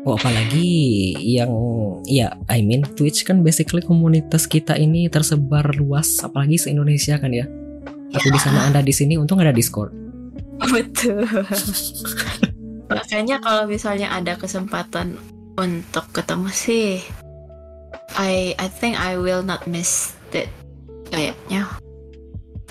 Oh, 0.06 0.16
apalagi 0.16 1.12
yang 1.20 1.52
ya 2.08 2.32
I 2.48 2.64
mean 2.64 2.80
Twitch 2.96 3.28
kan 3.28 3.44
basically 3.44 3.84
komunitas 3.84 4.48
kita 4.48 4.72
ini 4.78 5.04
tersebar 5.12 5.76
luas 5.76 6.16
apalagi 6.24 6.56
se 6.56 6.72
Indonesia 6.72 7.20
kan 7.20 7.28
ya. 7.28 7.44
Aku 8.16 8.32
di 8.32 8.40
sana 8.40 8.64
Anda 8.64 8.80
di 8.80 8.94
sini 8.94 9.20
untung 9.20 9.36
ada 9.36 9.52
Discord. 9.52 9.92
Betul. 10.72 11.28
Makanya 12.88 13.40
kalau 13.44 13.68
misalnya 13.68 14.08
ada 14.12 14.36
kesempatan 14.40 15.20
untuk 15.60 16.08
ketemu 16.12 16.48
sih, 16.48 17.04
I 18.16 18.56
I 18.56 18.68
think 18.68 18.96
I 18.96 19.20
will 19.20 19.44
not 19.44 19.68
miss 19.68 20.16
it 20.32 20.48
kayaknya. 21.12 21.68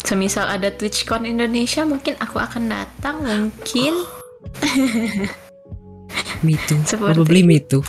Semisal 0.02 0.48
ada 0.48 0.70
TwitchCon 0.70 1.26
Indonesia, 1.26 1.84
mungkin 1.84 2.16
aku 2.22 2.38
akan 2.38 2.70
datang 2.70 3.22
mungkin. 3.26 3.94
Me 6.46 6.54
too. 6.70 6.80
Seperti 6.86 7.18
Probably 7.18 7.42
me 7.42 7.58
too. 7.58 7.82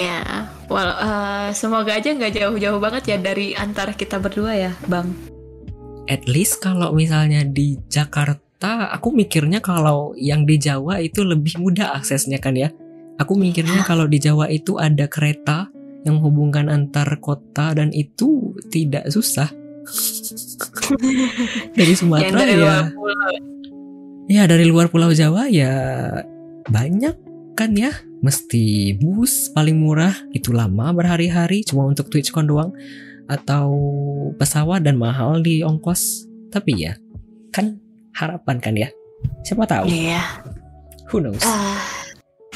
Ya, 0.00 0.48
well, 0.72 0.88
eh, 0.96 1.48
semoga 1.52 2.00
aja 2.00 2.16
nggak 2.16 2.32
jauh-jauh 2.32 2.80
banget 2.80 3.12
ya 3.12 3.16
dari 3.20 3.52
antara 3.52 3.92
kita 3.92 4.16
berdua 4.16 4.56
ya, 4.56 4.72
Bang. 4.88 5.12
At 6.08 6.24
least 6.24 6.64
kalau 6.64 6.96
misalnya 6.96 7.44
di 7.44 7.76
Jakarta, 7.92 8.40
aku 8.68 9.10
mikirnya 9.10 9.58
kalau 9.58 10.14
yang 10.14 10.46
di 10.46 10.54
Jawa 10.54 11.02
itu 11.02 11.26
lebih 11.26 11.58
mudah 11.58 11.98
aksesnya 11.98 12.38
kan 12.38 12.54
ya. 12.54 12.70
Aku 13.18 13.34
mikirnya 13.34 13.82
kalau 13.82 14.06
di 14.06 14.22
Jawa 14.22 14.46
itu 14.48 14.78
ada 14.78 15.10
kereta 15.10 15.66
yang 16.06 16.18
menghubungkan 16.18 16.70
antar 16.70 17.18
kota 17.18 17.74
dan 17.74 17.90
itu 17.90 18.54
tidak 18.70 19.10
susah. 19.10 19.50
dari 21.78 21.94
Sumatera 21.98 22.38
dari 22.38 22.62
ya. 22.62 22.76
Ya 24.30 24.42
dari 24.46 24.64
luar 24.70 24.86
Pulau 24.86 25.10
Jawa 25.10 25.50
ya 25.50 25.74
banyak 26.70 27.18
kan 27.58 27.74
ya. 27.74 27.90
Mesti 28.22 28.94
bus 29.02 29.50
paling 29.50 29.82
murah 29.82 30.14
itu 30.30 30.54
lama 30.54 30.94
berhari-hari 30.94 31.66
cuma 31.66 31.90
untuk 31.90 32.06
TwitchCon 32.06 32.46
doang 32.46 32.70
atau 33.26 33.74
pesawat 34.38 34.86
dan 34.86 34.94
mahal 34.94 35.42
di 35.42 35.66
ongkos. 35.66 36.30
Tapi 36.54 36.86
ya 36.86 36.94
kan 37.50 37.81
harapan 38.16 38.56
kan 38.60 38.74
ya. 38.76 38.88
Siapa 39.46 39.64
tahu. 39.66 39.88
Iya. 39.88 40.22
Who 41.10 41.20
knows. 41.20 41.42
Ah, 41.44 41.82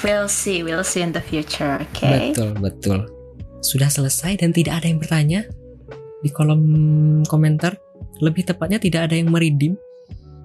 we'll 0.01 0.31
see, 0.31 0.65
we'll 0.65 0.87
see 0.87 1.05
in 1.05 1.13
the 1.13 1.23
future, 1.23 1.81
okay? 1.93 2.33
Betul 2.33 2.57
betul. 2.57 2.99
Sudah 3.61 3.91
selesai 3.91 4.41
dan 4.41 4.55
tidak 4.55 4.83
ada 4.83 4.87
yang 4.89 5.01
bertanya 5.03 5.41
di 6.23 6.31
kolom 6.33 6.63
komentar. 7.27 7.77
Lebih 8.23 8.49
tepatnya 8.49 8.81
tidak 8.81 9.13
ada 9.13 9.15
yang 9.21 9.29
meridim 9.29 9.77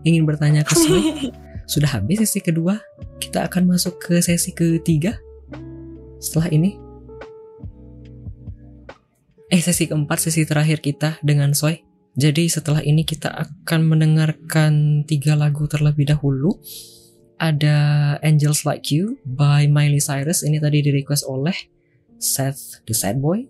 ingin 0.04 0.28
bertanya 0.28 0.66
ke 0.66 0.76
Soy. 0.76 1.32
Sudah 1.72 1.88
habis 1.96 2.20
sesi 2.20 2.44
kedua. 2.44 2.84
Kita 3.22 3.48
akan 3.48 3.72
masuk 3.72 4.02
ke 4.02 4.20
sesi 4.20 4.52
ketiga. 4.52 5.16
Setelah 6.20 6.52
ini. 6.52 6.76
Eh, 9.52 9.60
sesi 9.60 9.88
keempat, 9.88 10.20
sesi 10.20 10.44
terakhir 10.44 10.84
kita 10.84 11.20
dengan 11.24 11.56
Soy. 11.56 11.84
Jadi 12.20 12.52
setelah 12.52 12.84
ini 12.84 13.08
kita 13.08 13.32
akan 13.32 13.88
mendengarkan 13.88 15.04
tiga 15.08 15.40
lagu 15.40 15.68
terlebih 15.68 16.12
dahulu. 16.12 16.60
Ada 17.42 18.20
Angels 18.22 18.68
Like 18.68 18.94
You 18.94 19.18
by 19.26 19.66
Miley 19.66 20.04
Cyrus. 20.04 20.46
Ini 20.46 20.62
tadi 20.62 20.84
di 20.86 20.92
request 20.94 21.26
oleh 21.26 21.56
Seth 22.22 22.86
the 22.86 22.94
Sad 22.94 23.18
Boy. 23.18 23.48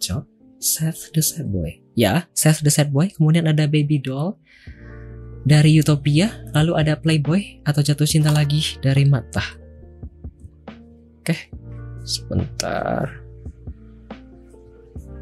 Job. 0.00 0.24
Seth 0.60 1.12
the 1.12 1.20
Sad 1.20 1.48
Boy. 1.52 1.80
Ya, 1.92 2.28
Seth 2.32 2.64
the 2.64 2.72
Sad 2.72 2.92
Boy. 2.92 3.12
Kemudian 3.12 3.48
ada 3.48 3.68
Baby 3.68 4.00
Doll 4.00 4.36
dari 5.44 5.76
Utopia, 5.80 6.28
lalu 6.52 6.76
ada 6.76 6.96
Playboy 6.96 7.64
atau 7.64 7.80
Jatuh 7.80 8.08
Cinta 8.08 8.32
Lagi 8.32 8.76
dari 8.84 9.08
Mata. 9.08 9.44
Oke, 11.20 11.52
sebentar. 12.04 13.19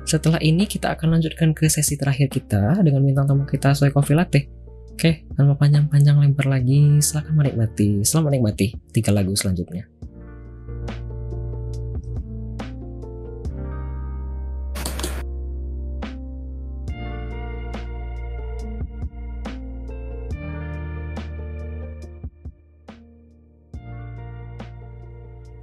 Setelah 0.08 0.40
ini 0.40 0.64
kita 0.64 0.96
akan 0.96 1.20
lanjutkan 1.20 1.52
ke 1.52 1.68
sesi 1.68 2.00
terakhir 2.00 2.32
kita 2.32 2.80
dengan 2.80 3.04
bintang 3.04 3.28
tamu 3.28 3.44
kita 3.44 3.76
Soy 3.76 3.92
Coffee 3.92 4.16
Latte. 4.16 4.48
Oke, 4.96 5.28
tanpa 5.36 5.52
panjang-panjang 5.60 6.16
lebar 6.16 6.48
lagi, 6.48 6.96
silahkan 7.04 7.36
menikmati. 7.36 8.00
Selamat 8.08 8.32
menikmati 8.32 8.72
tiga 8.88 9.12
lagu 9.12 9.36
selanjutnya. 9.36 9.84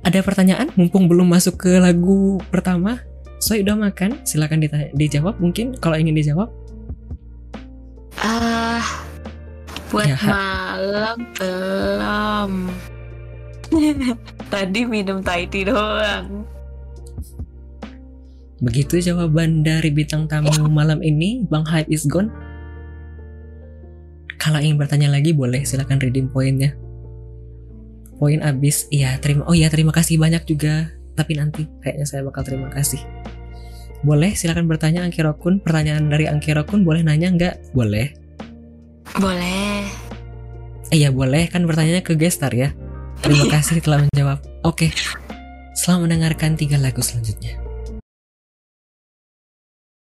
Ada 0.05 0.21
pertanyaan? 0.21 0.69
Mumpung 0.77 1.09
belum 1.09 1.33
masuk 1.33 1.65
ke 1.65 1.81
lagu 1.81 2.37
pertama, 2.53 3.01
Soy 3.45 3.61
udah 3.61 3.77
makan? 3.77 4.25
Silakan 4.25 4.57
ditanya- 4.57 4.89
dijawab 4.97 5.37
mungkin 5.37 5.77
kalau 5.77 5.93
ingin 6.01 6.17
dijawab. 6.17 6.49
Ah, 8.17 8.81
buat 9.93 10.09
Ya, 10.09 10.17
malam 10.17 11.17
belum. 11.37 12.51
Tadi 14.53 14.81
minum 14.89 15.21
Thai 15.21 15.45
tea 15.45 15.69
doang. 15.69 16.41
Begitu 18.65 18.97
jawaban 19.13 19.61
dari 19.61 19.93
bintang 19.93 20.25
tamu 20.25 20.49
malam 20.65 21.05
ini, 21.05 21.45
Bang 21.45 21.69
Hype 21.69 21.93
is 21.93 22.09
gone. 22.09 22.33
Kalau 24.41 24.57
ingin 24.57 24.81
bertanya 24.81 25.13
lagi 25.13 25.37
boleh 25.37 25.61
silakan 25.61 26.01
redeem 26.01 26.33
poinnya. 26.33 26.73
Poin 28.17 28.41
habis. 28.41 28.89
Iya, 28.89 29.21
terima. 29.21 29.45
Oh 29.45 29.53
iya, 29.53 29.69
terima 29.69 29.93
kasih 29.93 30.17
banyak 30.17 30.49
juga 30.49 30.89
tapi 31.15 31.39
nanti 31.39 31.65
kayaknya 31.81 32.05
saya 32.05 32.21
bakal 32.27 32.43
terima 32.43 32.67
kasih. 32.69 33.01
Boleh 34.05 34.37
silakan 34.37 34.69
bertanya 34.69 35.01
Angkirokun. 35.01 35.65
Pertanyaan 35.65 36.11
dari 36.11 36.29
Angkirokun 36.29 36.85
boleh 36.85 37.01
nanya 37.01 37.33
nggak? 37.33 37.73
Boleh. 37.73 38.13
Boleh. 39.17 39.81
Eh 40.93 40.99
ya 41.01 41.09
boleh 41.09 41.49
kan 41.49 41.65
bertanya 41.65 42.05
ke 42.05 42.13
gestar 42.13 42.53
ya. 42.53 42.69
Terima 43.25 43.49
kasih 43.57 43.81
telah 43.81 44.05
menjawab. 44.05 44.45
Oke. 44.61 44.93
Selamat 45.73 46.07
mendengarkan 46.07 46.53
tiga 46.53 46.77
lagu 46.77 47.01
selanjutnya. 47.01 47.64